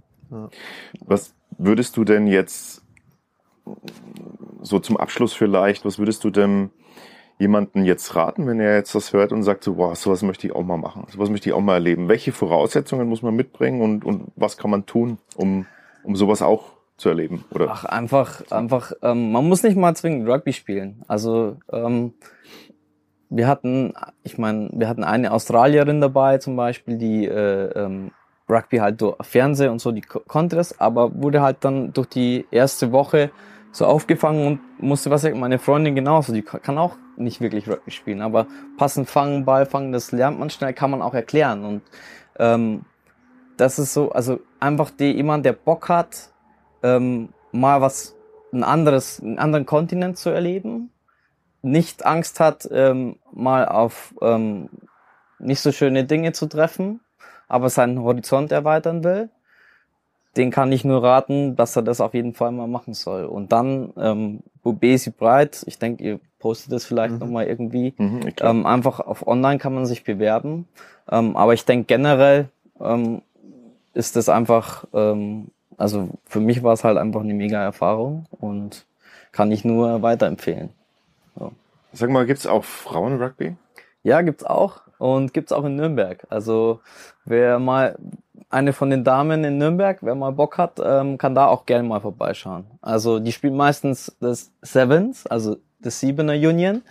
[1.06, 2.82] Was würdest du denn jetzt
[4.64, 6.70] so zum Abschluss vielleicht, was würdest du denn
[7.38, 10.54] jemanden jetzt raten, wenn er jetzt das hört und sagt so, wow, sowas möchte ich
[10.54, 12.08] auch mal machen, sowas möchte ich auch mal erleben.
[12.08, 15.66] Welche Voraussetzungen muss man mitbringen und, und was kann man tun, um,
[16.02, 17.44] um sowas auch zu erleben?
[17.50, 17.68] Oder?
[17.70, 21.02] Ach, einfach, einfach, ähm, man muss nicht mal zwingend Rugby spielen.
[21.08, 22.14] Also ähm,
[23.30, 28.12] wir hatten, ich meine, wir hatten eine Australierin dabei zum Beispiel, die äh, ähm,
[28.48, 32.06] Rugby halt durch Fernseh und so, die ko- konnte das, aber wurde halt dann durch
[32.08, 33.32] die erste Woche
[33.74, 37.68] so aufgefangen und musste was sagen, meine Freundin genauso, die ka- kann auch nicht wirklich
[37.68, 38.46] Rugby spielen, aber
[38.76, 41.64] passen, fangen, Ball fangen, das lernt man schnell, kann man auch erklären.
[41.64, 41.82] Und
[42.38, 42.84] ähm,
[43.56, 46.30] das ist so, also einfach die, jemand, der Bock hat,
[46.84, 48.14] ähm, mal was,
[48.52, 50.92] ein anderes, einen anderen Kontinent zu erleben,
[51.62, 54.68] nicht Angst hat, ähm, mal auf ähm,
[55.40, 57.00] nicht so schöne Dinge zu treffen,
[57.48, 59.30] aber seinen Horizont erweitern will,
[60.36, 63.24] den kann ich nur raten, dass er das auf jeden Fall mal machen soll.
[63.24, 68.20] Und dann, ähm, Bubesi Breit, ich denke, ihr postet das vielleicht noch mal irgendwie, Mhm,
[68.36, 70.66] glaub, ähm, einfach auf online kann man sich bewerben.
[71.10, 72.48] Ähm, aber ich denke generell
[72.80, 73.22] ähm,
[73.92, 78.86] ist das einfach, ähm, also für mich war es halt einfach eine mega Erfahrung und
[79.32, 80.70] kann ich nur weiterempfehlen.
[81.92, 83.54] Sag mal, gibt's auch Frauen-Rugby?
[84.02, 86.26] Ja, gibt's auch und gibt's auch in Nürnberg.
[86.28, 86.80] Also
[87.24, 87.96] wer mal
[88.54, 91.86] eine von den Damen in Nürnberg, wer mal Bock hat, ähm, kann da auch gerne
[91.86, 92.64] mal vorbeischauen.
[92.80, 96.82] Also die spielen meistens das Sevens, also das Siebener Union.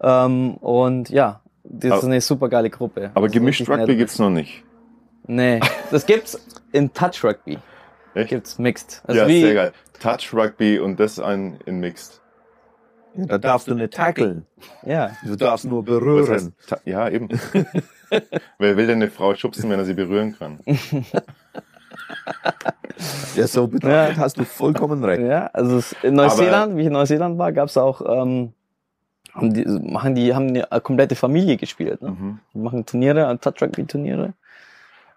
[0.00, 3.10] Ähm, und ja, das Aber- ist eine super geile Gruppe.
[3.14, 3.98] Aber Also gemischt Rugby nett.
[3.98, 4.62] gibt's noch nicht.
[5.26, 5.60] Nee,
[5.90, 6.40] das gibt's
[6.72, 7.58] in Touch Rugby.
[8.14, 8.30] Echt?
[8.30, 9.02] Gibt's mixed.
[9.06, 9.72] Also ja, wie, sehr geil.
[10.00, 12.20] Touch Rugby und das ein in Mixed.
[13.14, 14.46] Ja, da darfst du nicht tackeln.
[14.86, 16.28] Ja, Du darfst nur Was berühren.
[16.30, 16.52] heißt,
[16.86, 17.28] ja, eben.
[18.58, 20.60] Wer will denn eine Frau schubsen, wenn er sie berühren kann?
[23.36, 24.22] Ja, so betrachtet Ja.
[24.22, 25.22] hast du vollkommen recht.
[25.22, 28.52] Ja, also es, in Neuseeland, wie ich in Neuseeland war, gab's auch, ähm,
[29.32, 32.02] haben die, machen die, haben eine komplette Familie gespielt.
[32.02, 32.10] Ne?
[32.10, 32.40] Mhm.
[32.54, 34.32] Die machen Turniere, Touch Rugby Turniere.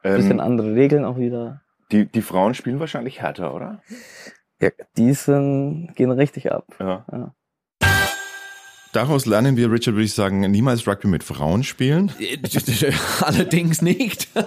[0.03, 1.61] Bisschen Ähm, andere Regeln auch wieder.
[1.91, 3.81] die, die Frauen spielen wahrscheinlich härter, oder?
[4.61, 6.65] Ja, die sind, gehen richtig ab.
[6.79, 7.05] Ja.
[7.11, 7.33] Ja.
[8.91, 12.11] Daraus lernen wir, Richard, würde ich sagen, niemals Rugby mit Frauen spielen.
[13.21, 14.27] Allerdings nicht.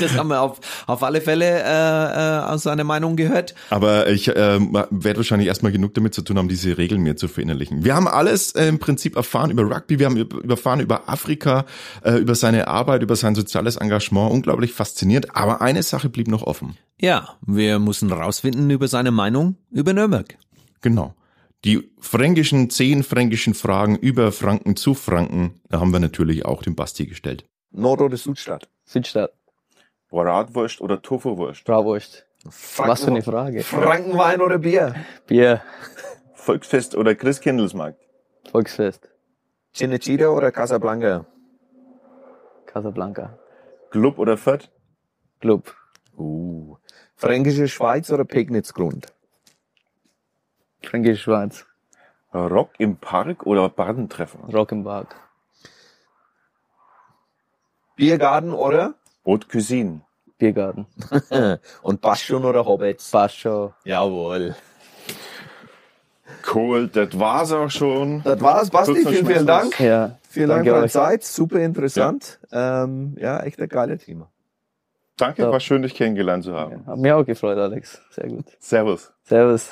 [0.00, 3.54] Das haben wir auf, auf alle Fälle äh, äh, aus seiner Meinung gehört.
[3.70, 7.28] Aber ich ähm, werde wahrscheinlich erstmal genug damit zu tun haben, diese Regeln mir zu
[7.28, 7.84] verinnerlichen.
[7.84, 11.64] Wir haben alles äh, im Prinzip erfahren über Rugby, wir haben erfahren über Afrika,
[12.02, 14.32] äh, über seine Arbeit, über sein soziales Engagement.
[14.32, 15.34] Unglaublich faszinierend.
[15.36, 16.76] Aber eine Sache blieb noch offen.
[17.00, 20.36] Ja, wir müssen rausfinden über seine Meinung über Nürnberg.
[20.80, 21.14] Genau.
[21.64, 26.76] Die fränkischen, zehn fränkischen Fragen über Franken zu Franken, da haben wir natürlich auch dem
[26.76, 27.46] Basti gestellt.
[27.70, 28.68] Nord- oder Südstadt?
[28.84, 29.32] Südstadt,
[30.10, 31.64] Bratwurst oder Tofu-Wurst?
[31.64, 32.26] Bratwurst.
[32.76, 33.62] Was für eine Frage.
[33.62, 34.94] Frankenwein oder Bier?
[35.26, 35.62] Bier,
[36.34, 37.98] Volksfest oder Christkindlesmarkt?
[38.50, 39.08] Volksfest,
[39.74, 41.24] Cinecittà oder Casablanca?
[42.66, 43.38] Casablanca,
[43.90, 44.70] Club oder Fürth?
[45.40, 45.74] Club,
[46.16, 46.76] Uh.
[47.16, 49.06] Fränkische Schweiz oder Pegnitzgrund?
[50.88, 51.66] Fränkische Schweiz,
[52.32, 54.40] Rock im Park oder Badentreffen?
[54.52, 55.14] Rock im Park,
[57.96, 58.94] Biergarten oder?
[59.26, 60.00] Haute Cuisine.
[60.36, 60.86] Biergarten,
[61.82, 63.10] Und Bastion oder Hobbits?
[63.10, 63.72] Bascho.
[63.84, 64.54] Jawohl.
[66.52, 68.22] Cool, das war's auch schon.
[68.24, 68.94] Das war's, Basti.
[69.06, 69.46] Vielen, vielen.
[69.46, 69.78] Dank.
[69.80, 70.92] Ja, Vielen Dank danke für deine euch.
[70.92, 71.24] Zeit.
[71.24, 72.38] Super interessant.
[72.50, 74.28] Ja, ähm, ja echt ein geiler Thema.
[75.16, 75.52] Danke, So.
[75.52, 76.84] war schön, dich kennengelernt zu haben.
[76.86, 78.02] Hat mich auch gefreut, Alex.
[78.10, 78.46] Sehr gut.
[78.58, 79.12] Servus.
[79.22, 79.70] Servus.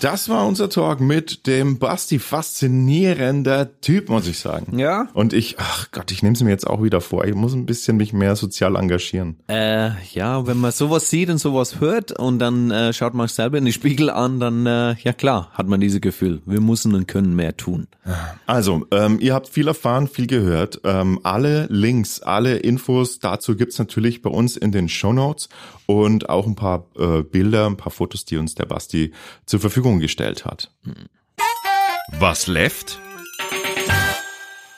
[0.00, 2.18] Das war unser Talk mit dem Basti.
[2.18, 4.78] Faszinierender Typ, muss ich sagen.
[4.78, 5.08] Ja.
[5.12, 7.26] Und ich, ach Gott, ich nehme es mir jetzt auch wieder vor.
[7.26, 9.36] Ich muss ein bisschen mich mehr sozial engagieren.
[9.46, 13.34] Äh, ja, wenn man sowas sieht und sowas hört und dann äh, schaut man sich
[13.34, 16.94] selber in die Spiegel an, dann äh, ja klar, hat man dieses Gefühl, wir müssen
[16.94, 17.86] und können mehr tun.
[18.46, 20.80] Also, ähm, ihr habt viel erfahren, viel gehört.
[20.84, 25.50] Ähm, alle Links, alle Infos dazu gibt's natürlich bei uns in den Show Notes
[25.90, 29.12] und auch ein paar äh, Bilder, ein paar Fotos, die uns der Basti
[29.46, 30.72] zur Verfügung gestellt hat.
[32.18, 32.98] Was left?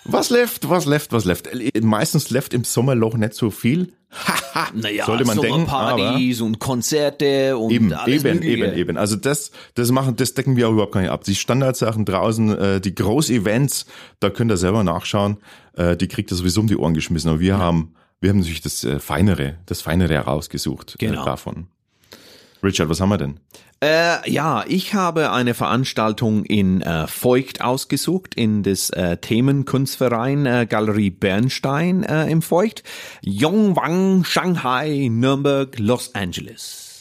[0.04, 1.46] Was left, was left, was left?
[1.46, 3.92] Äh, Meistens left im Sommerloch nicht so viel.
[4.10, 8.66] Haha, Naja, sollte man denken, Sommerpartys und Konzerte und eben, alles eben, Mögliche.
[8.66, 8.96] eben, eben.
[8.96, 11.24] Also das, das machen, das decken wir auch überhaupt gar nicht ab.
[11.24, 13.86] Die Standardsachen draußen, äh, die Groß-Events,
[14.20, 15.38] da könnt ihr selber nachschauen.
[15.76, 17.30] Äh, die kriegt ihr sowieso um die Ohren geschmissen.
[17.30, 21.22] Aber wir haben wir haben natürlich das äh, Feinere, das Feinere herausgesucht Genau.
[21.22, 21.66] äh, davon.
[22.62, 23.40] Richard, was haben wir denn?
[23.82, 30.66] Äh, ja, ich habe eine Veranstaltung in äh, Feucht ausgesucht, in das äh, Themenkunstverein äh,
[30.70, 32.84] Galerie Bernstein äh, im Feucht.
[33.22, 36.91] Yongwang, Shanghai, Nürnberg, Los Angeles.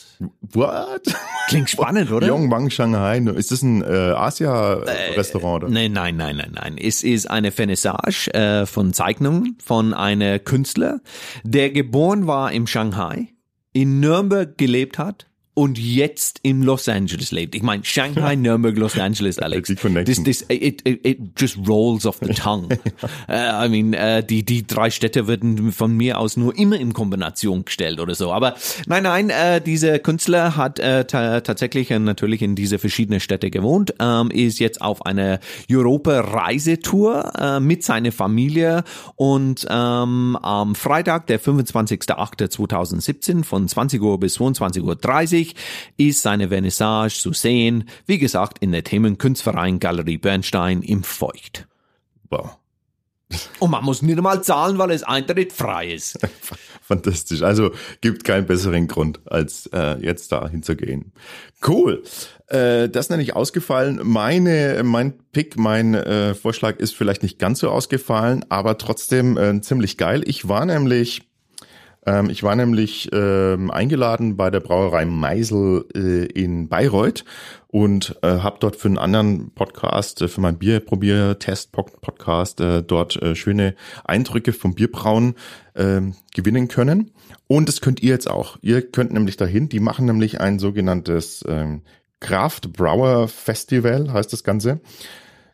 [0.53, 1.03] What?
[1.47, 2.27] Klingt spannend, oder?
[2.27, 5.63] Yongwang Shanghai, ist das ein äh, Asia-Restaurant?
[5.63, 5.73] oder?
[5.73, 6.77] Nein, nein, nein, nein, nein.
[6.77, 11.01] Es ist eine Vernissage äh, von Zeichnungen von einer Künstler,
[11.43, 13.29] der geboren war im Shanghai,
[13.73, 17.55] in Nürnberg gelebt hat und jetzt in Los Angeles lebt.
[17.55, 19.73] Ich meine, Shanghai, Nürnberg, Los Angeles, Alex.
[20.05, 22.69] This, this, it, it, it just rolls off the tongue.
[23.27, 26.93] äh, I mean, äh, die, die drei Städte werden von mir aus nur immer in
[26.93, 28.31] Kombination gestellt oder so.
[28.31, 28.55] Aber
[28.87, 33.51] nein, nein, äh, dieser Künstler hat äh, ta tatsächlich äh, natürlich in diese verschiedenen Städte
[33.51, 35.39] gewohnt, ähm, ist jetzt auf einer
[35.69, 38.83] Europa-Reisetour äh, mit seiner Familie
[39.15, 45.40] und ähm, am Freitag, der 25.08.2017 von 20 Uhr bis 22.30 Uhr
[45.97, 51.67] ist seine Vernissage zu sehen, wie gesagt, in der Themenkunstverein Galerie Bernstein im Feucht.
[52.29, 52.57] Wow.
[53.59, 56.19] Und man muss nicht einmal zahlen, weil es Eintritt frei ist.
[56.81, 57.41] Fantastisch.
[57.41, 57.71] Also
[58.01, 61.13] gibt keinen besseren Grund, als äh, jetzt da hinzugehen.
[61.65, 62.03] Cool.
[62.47, 64.01] Äh, das nenne ich ausgefallen.
[64.03, 69.61] Meine, mein Pick, mein äh, Vorschlag ist vielleicht nicht ganz so ausgefallen, aber trotzdem äh,
[69.61, 70.23] ziemlich geil.
[70.25, 71.30] Ich war nämlich
[72.05, 77.23] ähm, ich war nämlich ähm, eingeladen bei der Brauerei Meisel äh, in Bayreuth
[77.67, 83.35] und äh, habe dort für einen anderen Podcast, äh, für meinen Bierprobier-Test-Podcast, äh, dort äh,
[83.35, 85.35] schöne Eindrücke vom Bierbrauen
[85.75, 86.01] äh,
[86.33, 87.11] gewinnen können.
[87.47, 88.57] Und das könnt ihr jetzt auch.
[88.61, 89.69] Ihr könnt nämlich dahin.
[89.69, 91.81] Die machen nämlich ein sogenanntes ähm,
[92.19, 94.81] Craft Brauer Festival, heißt das Ganze.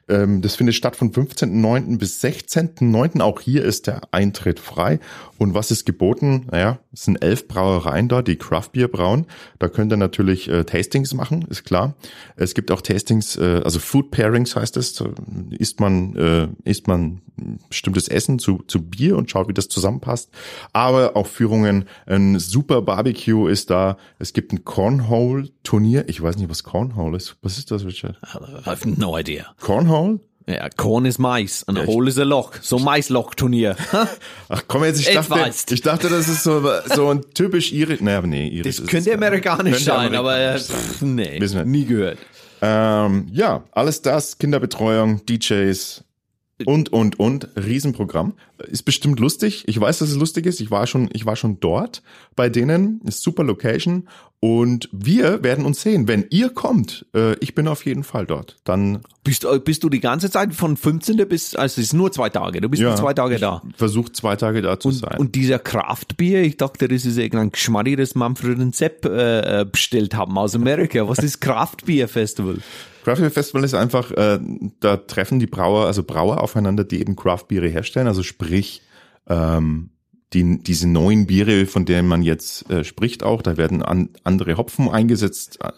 [0.10, 1.98] Ähm, das findet statt von 15.09.
[1.98, 3.22] bis 16.09.
[3.22, 5.00] Auch hier ist der Eintritt frei.
[5.38, 6.48] Und was ist geboten?
[6.52, 9.26] Naja, es sind elf Brauereien da, die Craft Beer brauen.
[9.60, 11.96] Da könnt ihr natürlich äh, Tastings machen, ist klar.
[12.36, 15.04] Es gibt auch Tastings, äh, also Food Pairings heißt es.
[15.52, 17.22] Isst man, äh, isst man
[17.70, 20.32] bestimmtes Essen zu, zu Bier und schaut, wie das zusammenpasst.
[20.74, 23.98] Aber auch Führungen, ein super Barbecue ist da.
[24.18, 26.06] Es gibt ein Cornhole-Turnier.
[26.08, 27.38] Ich weiß nicht, was Cornhole ist.
[27.42, 28.18] Was ist das, Richard?
[28.24, 29.54] I have no idea.
[29.60, 29.97] Cornhole?
[30.50, 32.54] Ja, Korn ist Mais und Hole ist ein Loch.
[32.62, 33.76] So Maisloch-Turnier.
[34.50, 36.64] Ach komm jetzt, ich dachte, ich dachte, das ist so,
[36.96, 40.58] so ein typisch irisch, naja, nee, irisch Das ist könnte amerikanisch Könnte sein, aber äh,
[40.58, 42.18] amerikanisch pff, nee, nie gehört.
[42.62, 46.06] Ähm, ja, alles das, Kinderbetreuung, DJs
[46.66, 48.34] und, und, und, Riesenprogramm.
[48.68, 49.64] Ist bestimmt lustig.
[49.68, 50.60] Ich weiß, dass es lustig ist.
[50.60, 52.02] Ich war schon, ich war schon dort
[52.36, 53.02] bei denen.
[53.06, 54.08] Ist super Location.
[54.40, 56.08] Und wir werden uns sehen.
[56.08, 58.58] Wenn ihr kommt, äh, ich bin auf jeden Fall dort.
[58.64, 61.28] Dann Bist, äh, bist du die ganze Zeit von 15.
[61.28, 63.64] bis, also es ist nur zwei Tage, du bist nur zwei Tage da.
[63.76, 65.18] versucht zwei Tage da zu sein.
[65.18, 69.66] Und dieser Kraftbier, ich dachte, das ist irgendein Geschmarri, das Manfred und Sepp äh, äh,
[69.66, 71.08] bestellt haben aus Amerika.
[71.08, 72.60] Was ist Kraftbier Festival?
[73.08, 74.38] Craft Beer Festival ist einfach, äh,
[74.82, 78.06] da treffen die Brauer, also Brauer aufeinander, die eben Craft Biere herstellen.
[78.08, 78.82] Also sprich,
[79.30, 79.92] ähm,
[80.34, 84.58] die, diese neuen Biere, von denen man jetzt äh, spricht auch, da werden an, andere
[84.58, 85.60] Hopfen eingesetzt.
[85.64, 85.72] Äh,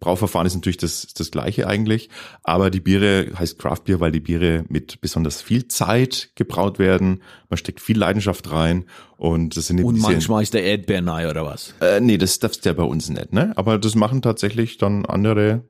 [0.00, 2.08] Brauverfahren ist natürlich das, das gleiche eigentlich,
[2.42, 7.22] aber die Biere heißt Craft Beer, weil die Biere mit besonders viel Zeit gebraut werden.
[7.50, 8.86] Man steckt viel Leidenschaft rein
[9.18, 11.74] und das sind eben Und manchmal ist der Erdbeernei oder was?
[11.82, 13.52] äh, nee, das darfst du ja bei uns nicht, ne?
[13.56, 15.62] Aber das machen tatsächlich dann andere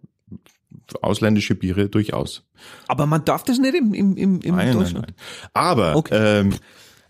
[1.02, 2.44] ausländische Biere durchaus.
[2.88, 5.06] Aber man darf das nicht im, im, im, im Nein, nein, Deutschland.
[5.08, 5.16] nein.
[5.54, 6.40] Aber, Okay.
[6.40, 6.54] ähm,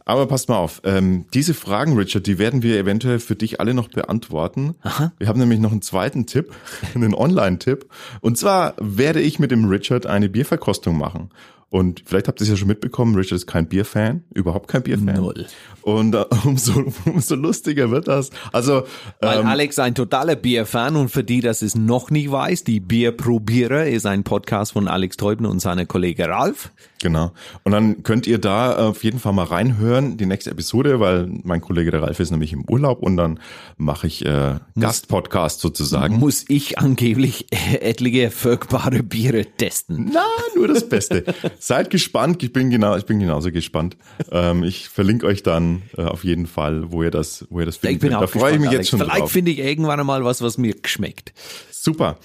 [0.05, 3.75] aber passt mal auf, ähm, diese Fragen, Richard, die werden wir eventuell für dich alle
[3.75, 4.77] noch beantworten.
[5.19, 6.53] Wir haben nämlich noch einen zweiten Tipp,
[6.95, 7.87] einen Online-Tipp.
[8.21, 11.31] Und zwar werde ich mit dem Richard eine Bierverkostung machen.
[11.69, 15.17] Und vielleicht habt ihr es ja schon mitbekommen, Richard ist kein Bierfan, überhaupt kein Bierfan.
[15.17, 15.47] Null.
[15.83, 18.31] Und äh, umso, umso lustiger wird das.
[18.53, 18.85] Also
[19.21, 22.79] Weil ähm, Alex ein totaler Bierfan und für die, das es noch nicht weiß, die
[22.81, 26.71] Bierprobierer ist ein Podcast von Alex Teubner und seiner Kollege Ralf.
[27.03, 27.33] Genau.
[27.64, 31.61] Und dann könnt ihr da auf jeden Fall mal reinhören, die nächste Episode, weil mein
[31.61, 33.41] Kollege der Ralf ist nämlich im Urlaub und dann
[33.77, 36.19] mache ich äh, Gastpodcast sozusagen.
[36.19, 40.11] Muss ich angeblich etliche völkbare Biere testen.
[40.12, 41.25] Na, nur das Beste.
[41.59, 42.43] Seid gespannt.
[42.43, 43.97] Ich bin genau, ich bin genauso gespannt.
[44.31, 47.77] Ähm, ich verlinke euch dann äh, auf jeden Fall, wo ihr das, wo ihr das
[47.77, 47.97] findet.
[47.97, 49.13] Ich bin auch da freue ich mich gespannt, jetzt schon Alex.
[49.13, 49.33] Vielleicht drauf.
[49.33, 51.33] finde ich irgendwann einmal was, was mir geschmeckt.
[51.71, 52.19] Super.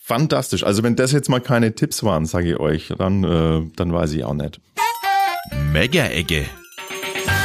[0.00, 0.64] Fantastisch.
[0.64, 4.12] Also wenn das jetzt mal keine Tipps waren, sage ich euch, dann, äh, dann weiß
[4.14, 4.60] ich auch nicht.
[5.72, 6.46] Mega-Egge.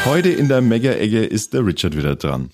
[0.06, 2.52] Heute in der Mega-Ecke ist der Richard wieder dran.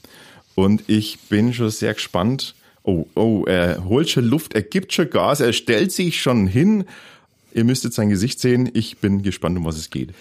[0.55, 2.55] Und ich bin schon sehr gespannt.
[2.83, 6.85] Oh, oh, er holt schon Luft, er gibt schon Gas, er stellt sich schon hin.
[7.53, 8.69] Ihr müsstet sein Gesicht sehen.
[8.73, 10.13] Ich bin gespannt, um was es geht.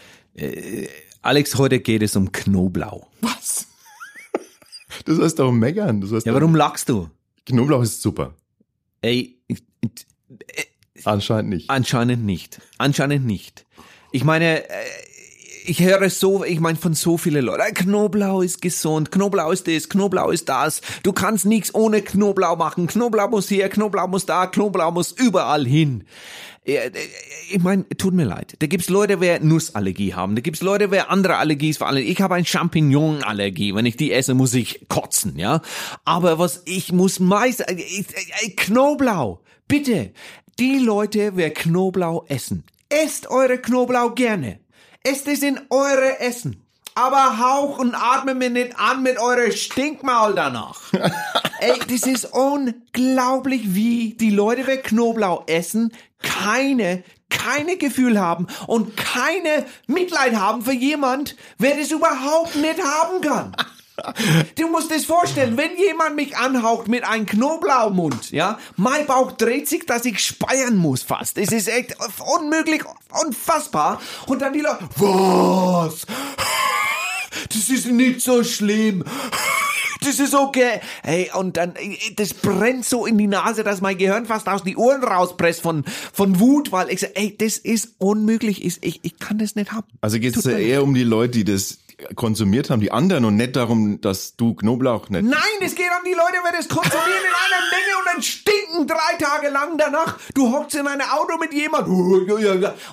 [1.23, 3.07] Alex, heute geht es um Knoblauch.
[3.21, 3.67] Was?
[5.05, 6.01] Du sollst doch meckern.
[6.01, 7.09] Du sollst Ja, warum lachst du?
[7.47, 8.35] Knoblauch ist super.
[9.03, 9.63] Ey, ich-
[11.05, 11.71] Anscheinend nicht.
[11.71, 12.61] anscheinend nicht.
[12.79, 13.65] Anscheinend nicht.
[14.11, 14.73] Ich meine, äh,
[15.67, 19.69] ich höre so, ich meine von so vielen Leuten, äh, Knoblauch ist gesund, Knoblauch ist
[19.69, 24.27] das, Knoblauch ist das, du kannst nichts ohne Knoblauch machen, Knoblauch muss hier, Knoblauch muss
[24.27, 26.05] da, Knoblauch muss überall hin.
[26.69, 26.91] Äh, äh,
[27.51, 28.57] Ich meine, tut mir leid.
[28.59, 30.35] Da gibt's Leute, wer Nussallergie haben.
[30.37, 32.05] Da gibt's Leute, wer andere Allergies vor allem.
[32.07, 33.75] Ich habe ein Champignonallergie.
[33.75, 35.63] Wenn ich die esse, muss ich kotzen, ja.
[36.05, 37.75] Aber was ich muss meist, äh,
[38.57, 39.41] Knoblauch.
[39.67, 40.13] Bitte.
[40.59, 42.65] Die Leute, wer Knoblauch essen.
[42.89, 44.61] Esst eure Knoblauch gerne.
[45.05, 46.65] Esst es in eure Essen.
[46.95, 50.81] Aber hauch und atme mir nicht an mit eurer Stinkmaul danach.
[51.61, 55.93] Ey, das ist unglaublich, wie die Leute, wer Knoblauch essen,
[56.23, 63.21] keine, keine Gefühl haben und keine Mitleid haben für jemand, wer das überhaupt nicht haben
[63.21, 63.57] kann.
[64.55, 69.69] Du musst es vorstellen, wenn jemand mich anhaucht mit einem Knoblauchmund, ja, mein Bauch dreht
[69.69, 71.37] sich, dass ich speiern muss fast.
[71.37, 72.85] Es ist echt unmöglich,
[73.25, 74.01] unfassbar.
[74.27, 76.07] Und dann die Leute, was?
[77.51, 79.05] Das ist nicht so schlimm.
[80.01, 80.81] Das ist okay.
[81.03, 81.75] Hey, und dann,
[82.17, 85.85] das brennt so in die Nase, dass mein Gehirn fast aus die Ohren rauspresst von,
[86.13, 88.65] von Wut, weil ich sage, ey, das ist unmöglich.
[88.65, 89.87] Ich, ich, ich kann das nicht haben.
[90.01, 91.79] Also geht es eher um die Leute, die das
[92.15, 95.25] konsumiert haben, die anderen und nicht darum, dass du Knoblauch nicht.
[95.25, 98.87] Nein, es geht um die Leute, wer das konsumieren in einer Menge und dann stinken
[98.87, 100.19] drei Tage lang danach.
[100.35, 101.89] Du hockst in einem Auto mit jemand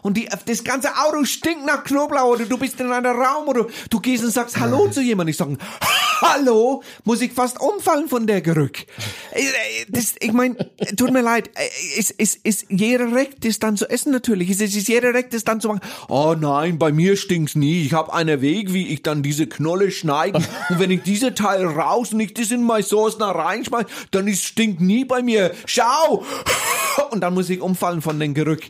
[0.02, 3.68] und die, das ganze Auto stinkt nach Knoblauch oder du bist in einem Raum oder
[3.90, 5.32] du gehst und sagst Hallo zu jemandem.
[5.32, 5.58] Ich sage
[6.22, 8.86] Hallo, muss ich fast umfallen von der Gerück.
[9.32, 9.44] Äh,
[9.90, 10.56] Das, ich meine,
[10.98, 14.50] tut mir leid, äh, es ist, ist jeder Recht, das dann zu essen natürlich.
[14.50, 15.82] Es ist jeder Recht, das dann zu machen.
[16.08, 17.84] Oh nein, bei mir stinkt's nie.
[17.86, 21.66] Ich habe einen Weg, wie ich dann diese Knolle schneiden und wenn ich diese Teil
[21.66, 25.52] raus und ich das in meine Sauce nach reinschmeiß, dann ist stinkt nie bei mir.
[25.66, 26.24] Schau!
[27.12, 28.62] Und dann muss ich umfallen von den Gerück.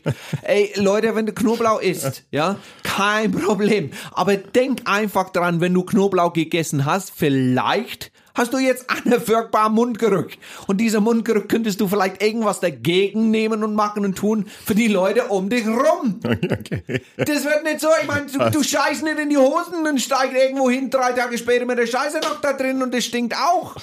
[0.41, 3.91] Ey, Leute, wenn du Knoblauch isst, ja, kein Problem.
[4.11, 9.73] Aber denk einfach dran, wenn du Knoblauch gegessen hast, vielleicht hast du jetzt einen furchtbaren
[9.73, 10.33] Mundgerück.
[10.67, 14.88] Und dieser Mundgerück könntest du vielleicht irgendwas dagegen nehmen und machen und tun für die
[14.88, 16.19] Leute um dich rum.
[16.45, 17.01] Okay.
[17.17, 20.36] Das wird nicht so, ich meine, du, du scheißt nicht in die Hosen und steigst
[20.36, 23.75] irgendwo hin, drei Tage später mit der Scheiße noch da drin und das stinkt auch.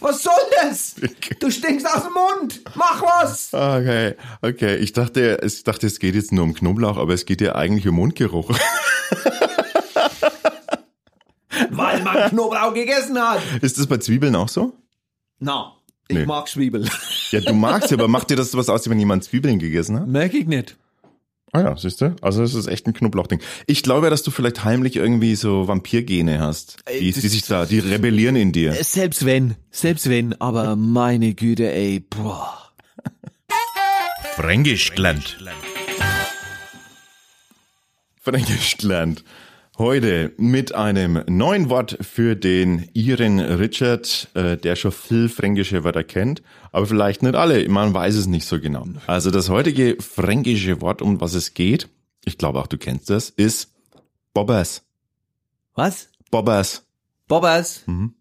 [0.00, 0.32] Was soll
[0.62, 0.94] das?
[1.40, 2.62] Du stinkst aus dem Mund.
[2.74, 3.52] Mach was.
[3.52, 4.76] Okay, okay.
[4.76, 7.86] Ich dachte, ich dachte, es geht jetzt nur um Knoblauch, aber es geht ja eigentlich
[7.88, 8.50] um Mundgeruch.
[11.70, 13.40] Weil man Knoblauch gegessen hat.
[13.62, 14.72] Ist das bei Zwiebeln auch so?
[15.38, 15.72] Na,
[16.08, 16.26] ich Nee.
[16.26, 16.88] mag Zwiebel.
[17.32, 20.06] Ja, du magst sie, aber macht dir das was aus, wenn jemand Zwiebeln gegessen hat?
[20.06, 20.76] Merke ich nicht.
[21.52, 22.14] Ah ja, siehst du?
[22.22, 23.40] Also das ist echt ein Knoblauchding.
[23.66, 27.66] Ich glaube, dass du vielleicht heimlich irgendwie so Vampirgene hast, die, das- die sich da,
[27.66, 28.72] die rebellieren in dir.
[28.74, 32.70] Selbst wenn, selbst wenn, aber meine Güte, ey, boah.
[34.36, 35.38] Fränkisch gelernt.
[38.20, 39.24] Fränkisch gelernt.
[39.78, 46.02] Heute mit einem neuen Wort für den Iren Richard, äh, der schon viel fränkische Wörter
[46.02, 48.86] kennt, aber vielleicht nicht alle, man weiß es nicht so genau.
[49.06, 51.90] Also das heutige fränkische Wort, um was es geht,
[52.24, 53.70] ich glaube auch du kennst das, ist
[54.32, 54.82] Bobbers.
[55.74, 56.08] Was?
[56.30, 56.86] Bobbers.
[57.28, 57.82] Bobbers.
[57.84, 58.14] Mhm.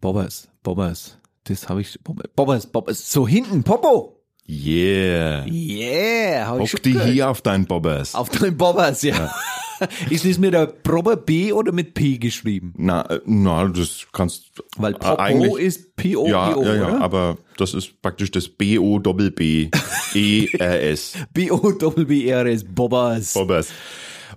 [0.00, 1.18] Bobbers, Bobbers.
[1.44, 1.98] Das habe ich,
[2.36, 3.10] Bobbers, Bobbers.
[3.10, 4.22] So hinten, Popo.
[4.48, 5.46] Yeah.
[5.46, 8.14] Yeah, hab ich Hock die hier auf deinen Bobbers.
[8.14, 9.34] Auf deinen Bobbers, ja.
[10.10, 12.74] Ist das mit der Probe B oder mit P geschrieben?
[12.76, 17.00] Na, äh, na, das kannst Weil äh, Popo ist P-O-P-O, ja, ja, ja, oder?
[17.00, 19.70] aber das ist praktisch das B O Doppel B
[20.14, 21.12] E R S.
[21.32, 23.34] B-O-B-B-R-S, Bobbers.
[23.34, 23.68] Bobbers.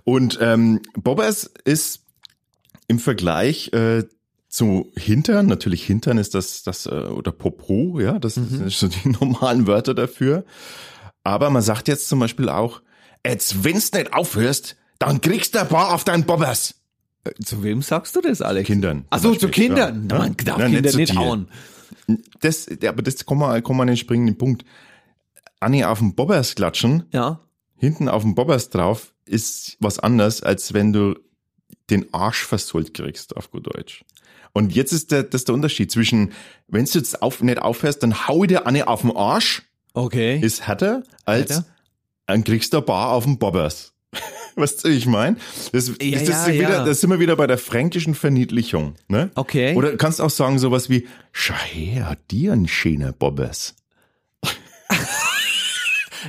[0.04, 2.00] Und ähm, Bobbers ist
[2.88, 4.04] im Vergleich äh,
[4.48, 8.48] zu Hintern, natürlich Hintern ist das, das äh, oder Popo, ja, das Mhm.
[8.48, 10.44] sind so die normalen Wörter dafür.
[11.24, 12.82] Aber man sagt jetzt zum Beispiel auch,
[13.26, 16.74] jetzt wenn's nicht aufhörst, dann kriegst du ein paar auf deinen Bobbers.
[17.42, 18.66] Zu wem sagst du das, Alex?
[18.66, 19.06] Kindern.
[19.10, 20.08] Ach so, zu Kindern.
[20.10, 20.18] ja.
[20.18, 21.18] Man darf Ja, Kinder nicht dir.
[21.18, 21.48] hauen.
[22.40, 24.64] Das, aber das kommen wir, kommen wir an den springenden Punkt.
[25.60, 27.40] Anni auf dem Bobbers klatschen, Ja.
[27.76, 31.14] hinten auf dem Bobbers drauf, ist was anderes, als wenn du
[31.88, 34.04] den Arsch versohlt kriegst, auf gut Deutsch.
[34.52, 36.32] Und jetzt ist der, das der Unterschied zwischen,
[36.68, 39.62] wenn du jetzt auf, nicht aufhörst, dann hau ich dir Anne auf den Arsch,
[39.94, 40.38] Okay.
[40.40, 41.66] ist härter, als Härter?
[42.26, 43.93] dann kriegst du ein Bar auf dem Bobbers.
[44.56, 45.36] Weißt du, wie ich meine?
[45.72, 46.84] Das, Ja, das, das, ja, ist wieder, ja.
[46.84, 48.94] das sind wir wieder bei der fränkischen Verniedlichung.
[49.08, 49.30] Ne?
[49.34, 49.74] Okay.
[49.74, 53.74] Oder kannst auch sagen sowas wie, schau her, dir ein schöner Bobbers.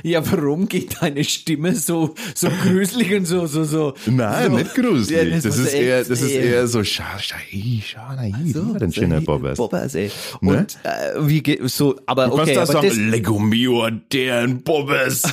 [0.02, 3.94] Ja, warum geht deine Stimme so, so gruselig und so, so, so?
[4.06, 5.10] Nein, so, nicht gruselig.
[5.10, 7.36] Ja, das, muss ist er eher, das ist eher so, schau, schau,
[7.82, 9.56] schau, na, hier, So, schöner hier, Bobbers.
[9.56, 10.10] Bobbers, ey.
[10.40, 10.58] Ne?
[10.58, 14.40] Und äh, wie geht so, aber Du okay, kannst da sagen, das, Lego mio, der
[14.40, 15.22] ein Bobbers.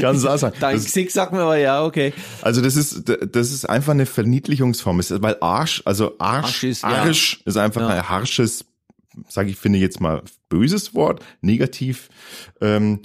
[0.00, 0.56] Du auch sagen.
[0.60, 2.12] dein Das, Gesicht sagt mir aber ja, okay.
[2.42, 5.00] also das ist, das ist einfach eine Verniedlichungsform.
[5.00, 6.88] Es ist- Weil Arsch, also Arsch, Arsch ist, ja.
[6.88, 7.88] Arsch ist einfach Ja.
[7.88, 8.64] ein harsches,
[9.28, 12.08] sage ich, finde jetzt mal böses Wort, negativ.
[12.60, 13.00] Ähm,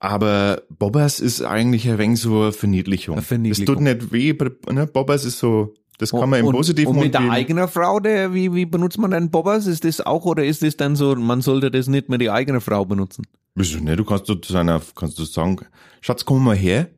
[0.00, 3.16] aber Bobbers ist eigentlich ein wenig so eine Verniedlichung.
[3.16, 3.66] Eine Verniedlichung.
[3.66, 4.34] Das tut nicht weh,
[4.72, 4.86] ne?
[4.86, 8.34] Bobbers ist so, das kann man im und, Positiven und mit der eigenen Frau, der,
[8.34, 9.66] wie, wie benutzt man denn Bobbers?
[9.66, 12.60] Ist das auch oder ist das dann so, man sollte das nicht mehr die eigene
[12.60, 13.24] Frau benutzen?
[13.54, 13.98] Wieso nicht?
[13.98, 15.58] Du kannst zu seiner, kannst du sagen,
[16.00, 16.88] Schatz, komm mal her.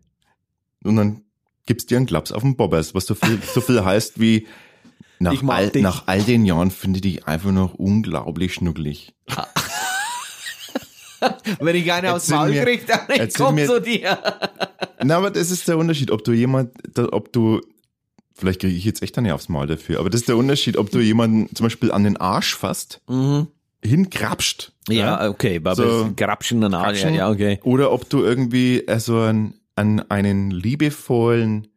[0.85, 1.21] Und dann
[1.67, 4.47] gibst dir einen Klaps auf den Bobbers, was so viel, so viel heißt wie,
[5.19, 5.83] nach Ich all, dich.
[5.83, 9.15] nach all den Jahren finde ich dich einfach noch unglaublich schnucklig.
[11.61, 14.19] Wenn ich eine Erzähl Maul mir- krieg, dann kommt mir- so dir.
[15.03, 16.73] Na, aber das ist der Unterschied, ob du jemand,
[17.13, 17.61] ob du,
[18.35, 20.91] vielleicht kriege ich jetzt echt eine aufs Maul dafür, aber das ist der Unterschied, ob
[20.91, 23.01] du jemanden zum Beispiel an den Arsch fasst,
[23.83, 24.73] hinkrapscht.
[24.89, 24.95] Mhm.
[24.95, 27.15] Ja, okay, aber So, Grapschen danach, ja, Krapschen.
[27.15, 27.61] ja, okay.
[27.65, 31.69] Oder ob du irgendwie äh, so einen, an einen liebevollen,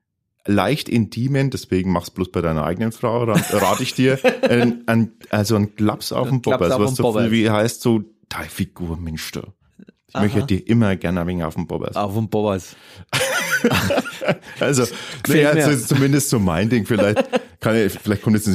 [0.46, 4.18] leicht intimen, deswegen mach's bloß bei deiner eigenen Frau, ra- rate ich dir,
[4.50, 7.82] ein, ein, also ein Klaps auf den Bobbers, auf was den so viel wie heißt,
[7.82, 9.42] so, deine Figur, Mensch, du.
[10.10, 11.96] Ich möchte dir immer gerne ein wenig auf den Bobbers.
[11.98, 12.76] Auf dem Bobbers.
[14.60, 14.84] Also,
[15.28, 16.86] naja, ist zumindest so mein Ding.
[16.86, 17.24] Vielleicht,
[17.60, 18.50] kann ich, vielleicht kommt jetzt,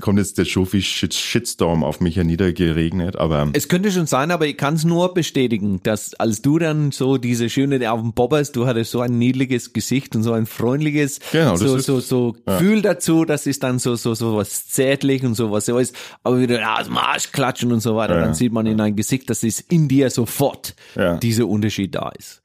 [0.00, 4.46] kommt jetzt der Shofi Shit, Shitstorm auf mich herniedergeregnet, aber Es könnte schon sein, aber
[4.46, 8.52] ich kann es nur bestätigen, dass als du dann so diese schöne auf dem Bobbers,
[8.52, 12.36] du hattest so ein niedliches Gesicht und so ein freundliches, Genau, so, ist- so, so
[12.46, 15.94] Gefühl dazu, das ist dann so, so, so was zärtlich und so was so ist,
[16.22, 18.24] aber wieder ja, aus dem Arsch klatschen und so weiter, Ja.
[18.24, 21.16] dann sieht man in dein Gesicht, dass es in dir sofort Ja.
[21.18, 22.42] dieser Unterschied da ist.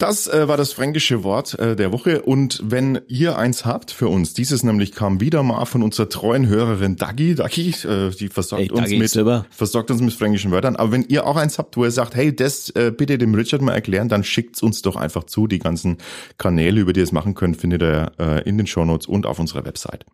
[0.00, 2.22] Das äh, war das fränkische Wort äh, der Woche.
[2.22, 6.48] Und wenn ihr eins habt für uns, dieses nämlich kam wieder mal von unserer treuen
[6.48, 7.34] Hörerin Dagi.
[7.34, 9.44] Dagi, äh, die versorgt Hey, uns Dagi, mit super.
[9.50, 10.76] versorgt uns mit fränkischen Wörtern.
[10.76, 13.60] Aber wenn ihr auch eins habt, wo ihr sagt, hey, das äh, bitte dem Richard
[13.60, 15.46] mal erklären, dann schickt's uns doch einfach zu.
[15.46, 15.98] Die ganzen
[16.38, 19.38] Kanäle, über die ihr es machen könnt, findet ihr äh, in den Shownotes und auf
[19.38, 20.06] unserer Website.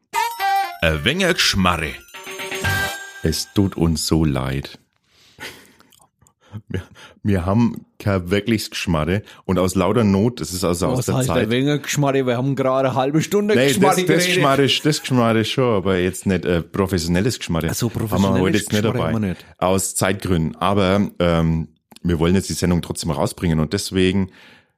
[0.83, 1.91] Ein wenig Geschmarre.
[3.23, 4.81] Es tut uns so leid.
[6.69, 6.83] Wir,
[7.23, 11.15] wir haben kein wirkliches Geschmarre und aus lauter Not, das ist also aus Was der
[11.17, 11.53] heißt Zeit.
[11.53, 12.27] ein Geschmarre?
[12.27, 14.27] Wir haben gerade eine halbe Stunde Nee, das, Geschmarre das geredet.
[14.27, 17.69] Geschmarre, das Geschmarre schon, aber jetzt nicht äh, professionelles Geschmarre.
[17.71, 19.13] Ach so, Haben wir professionelles heute jetzt nicht dabei.
[19.19, 19.45] nicht.
[19.59, 20.57] Aus Zeitgründen.
[20.57, 21.69] Aber ähm,
[22.03, 24.31] wir wollen jetzt die Sendung trotzdem rausbringen und deswegen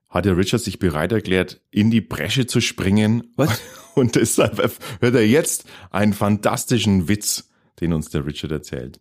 [0.08, 3.32] hat der Richard sich bereit erklärt, in die Bresche zu springen.
[3.36, 3.60] Was?
[3.94, 4.58] Und deshalb
[5.00, 7.50] hört er jetzt einen fantastischen Witz,
[7.80, 9.00] den uns der Richard erzählt.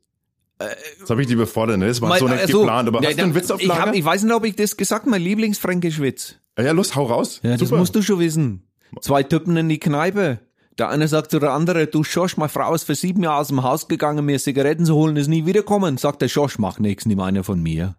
[0.60, 1.88] Das habe ich dich überfordert, ne?
[1.88, 3.70] Das war Mein- so nicht also, geplant, aber ja, hast du einen Witz auf ich,
[3.70, 3.94] hab, Lager?
[3.98, 6.36] ich weiß nicht, ob ich das gesagt habe, mein Lieblingsfränkischwitz.
[6.58, 7.40] ja, los, hau raus.
[7.44, 7.78] Ja, das Super.
[7.78, 8.64] musst du schon wissen.
[9.02, 10.40] Zwei Typen in die Kneipe.
[10.80, 13.48] Der eine sagt zu der andere, du Schosch, meine Frau ist für sieben Jahre aus
[13.50, 15.98] dem Haus gegangen, mir Zigaretten zu holen, ist nie wiederkommen.
[15.98, 17.96] Sagt der Schosch, mach nix, nimm eine von mir.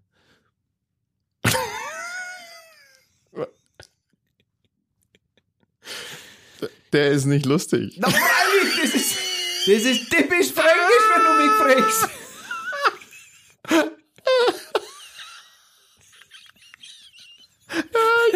[6.92, 7.96] Der ist nicht lustig.
[7.98, 9.16] Na freilich, das ist,
[9.66, 11.50] das ist typisch fränkisch, wenn du mich
[11.82, 12.08] fragst.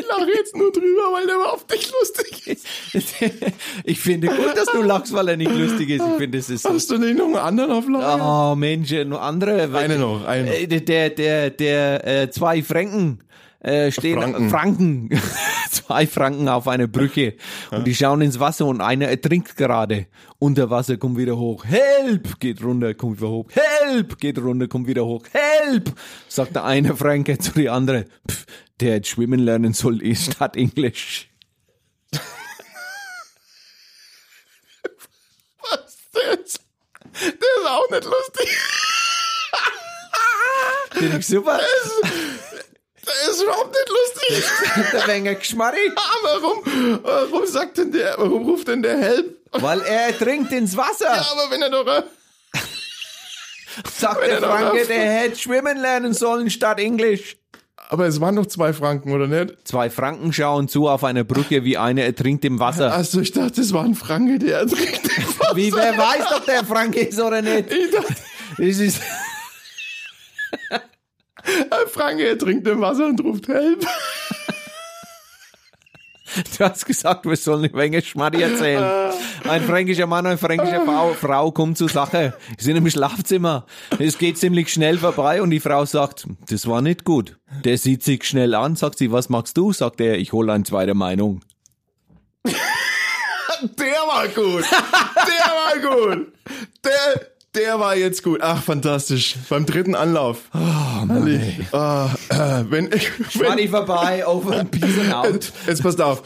[0.03, 2.67] Ich lache jetzt nur drüber, weil der überhaupt nicht lustig ist.
[3.85, 6.03] Ich finde gut, dass du lachst, weil er nicht lustig ist.
[6.05, 6.69] Ich finde, das ist.
[6.69, 8.53] Hast du nicht noch einen anderen auf Lager?
[8.53, 9.69] Oh, Mensch, nur andere.
[9.75, 10.53] Eine noch, eine noch.
[10.53, 13.21] Äh, Der, der, der, der äh, zwei Franken
[13.63, 14.51] äh, stehen, Franken.
[14.51, 15.11] Franken,
[15.71, 17.35] zwei Franken auf einer Brücke
[17.71, 20.07] und die schauen ins Wasser und einer ertrinkt gerade.
[20.39, 21.65] Unter Wasser kommt wieder hoch.
[21.65, 22.41] Help!
[22.41, 23.49] Geht runter, kommt wieder hoch.
[23.53, 24.19] Help!
[24.19, 25.23] Geht runter, kommt wieder hoch.
[25.33, 25.93] Help!
[26.29, 28.07] Sagt der eine Franke zu die andere.
[28.29, 28.47] Pff,
[28.81, 31.31] der jetzt schwimmen lernen soll, ist statt Englisch.
[35.71, 36.61] Was das?
[37.15, 38.49] Der ist auch nicht lustig.
[40.91, 41.61] Finde ich super.
[43.05, 44.45] Der ist überhaupt nicht lustig.
[44.93, 45.91] Der Wenger Geschmarri.
[45.97, 49.39] Ah, warum, warum sagt denn der, warum ruft denn der Help?
[49.53, 51.07] Weil er ertrinkt ins Wasser.
[51.13, 52.03] Ja, aber wenn er doch, äh,
[53.99, 57.37] Sagt der er Franke, der hätte schwimmen lernen sollen statt Englisch.
[57.89, 59.67] aber es waren noch zwei Franken, oder nicht?
[59.67, 62.93] Zwei Franken schauen zu auf einer Brücke, wie einer ertrinkt im Wasser.
[62.93, 65.01] Also ich dachte, es war ein Franke, der ertrinkt.
[65.55, 67.71] Wie, wer weiß, ob der Franke ist oder nicht.
[67.73, 68.15] Ich dachte,
[68.59, 69.01] Das ist,
[71.45, 73.87] ein Franke ertrinkt im Wasser und ruft Help.
[76.57, 79.13] Du hast gesagt, wir sollen über Englisch Schmarri erzählen.
[79.47, 82.33] Ein fränkischer Mann und eine fränkische Frau, Frau kommen zur Sache.
[82.57, 83.67] Sie sind im Schlafzimmer.
[83.99, 87.39] Es geht ziemlich schnell vorbei und die Frau sagt, das war nicht gut.
[87.65, 89.73] Der sieht sich schnell an, sagt sie, was magst du?
[89.73, 91.43] Sagt er, ich hole eine zweite Meinung.
[93.63, 94.65] Der war gut.
[94.71, 96.33] Der war gut.
[96.85, 98.41] Der, der war jetzt gut.
[98.43, 99.37] Ach, fantastisch.
[99.49, 100.45] Beim dritten Anlauf.
[100.55, 101.23] Oh, Mann,
[101.73, 103.01] oh, äh, wenn, wenn,
[103.31, 105.53] Schmarri vorbei, over peace and out.
[105.67, 106.23] Jetzt passt auf.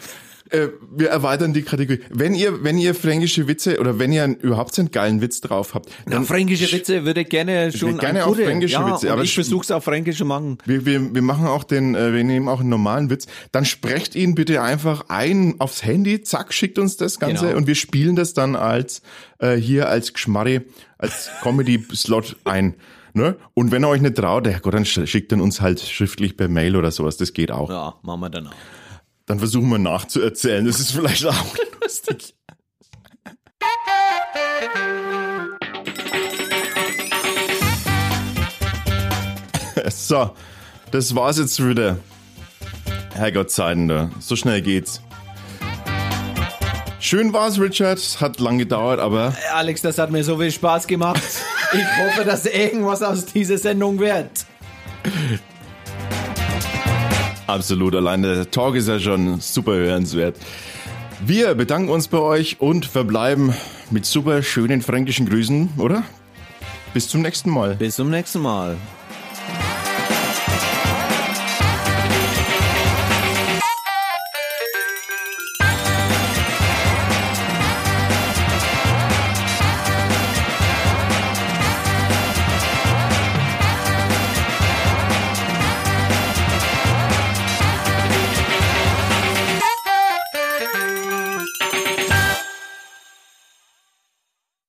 [0.51, 2.01] Äh, wir erweitern die Kategorie.
[2.11, 5.41] Wenn ihr, wenn ihr fränkische Witze oder wenn ihr einen, überhaupt so einen geilen Witz
[5.41, 9.35] drauf habt, dann fränkische Witze würde gerne schon gerne auch fränkische ja, Witze, aber ich
[9.35, 10.59] versuch's auf fränkisch zu machen.
[10.65, 13.27] wir, wir, wir machen auch den, äh, wir nehmen auch einen normalen Witz.
[13.53, 17.57] Dann sprecht ihn bitte einfach ein aufs Handy, zack, schickt uns das Ganze Genau.
[17.59, 19.03] und wir spielen das dann als
[19.41, 20.63] äh, hier als Geschmarre,
[20.99, 22.75] als Comedy-Slot ein.
[23.15, 23.37] Ne?
[23.55, 26.37] Und wenn ihr euch nicht traut, ja Gott, dann sch- schickt dann uns halt schriftlich
[26.37, 27.17] per Mail oder sowas.
[27.17, 27.71] Das geht auch.
[27.71, 28.53] Ja, machen wir dann auch.
[29.27, 30.65] Dann versuchen wir nachzuerzählen.
[30.65, 32.35] Das ist vielleicht auch lustig.
[39.91, 40.31] So,
[40.93, 41.99] das war's jetzt wieder.
[43.15, 45.01] Herrgott Zeiten, so schnell geht's.
[47.01, 48.01] Schön war's, Richard.
[48.21, 51.23] Hat lang gedauert, aber Alex, das hat mir so viel Spaß gemacht.
[51.73, 54.31] Ich hoffe, dass irgendwas aus dieser Sendung wird.
[57.47, 57.95] Absolut.
[57.95, 60.37] Allein der Talk ist ja schon super hörenswert.
[61.25, 63.55] Wir bedanken uns bei euch und verbleiben
[63.91, 66.03] mit super schönen fränkischen Grüßen, oder?
[66.93, 67.75] Bis zum nächsten Mal.
[67.77, 68.77] Bis zum nächsten Mal.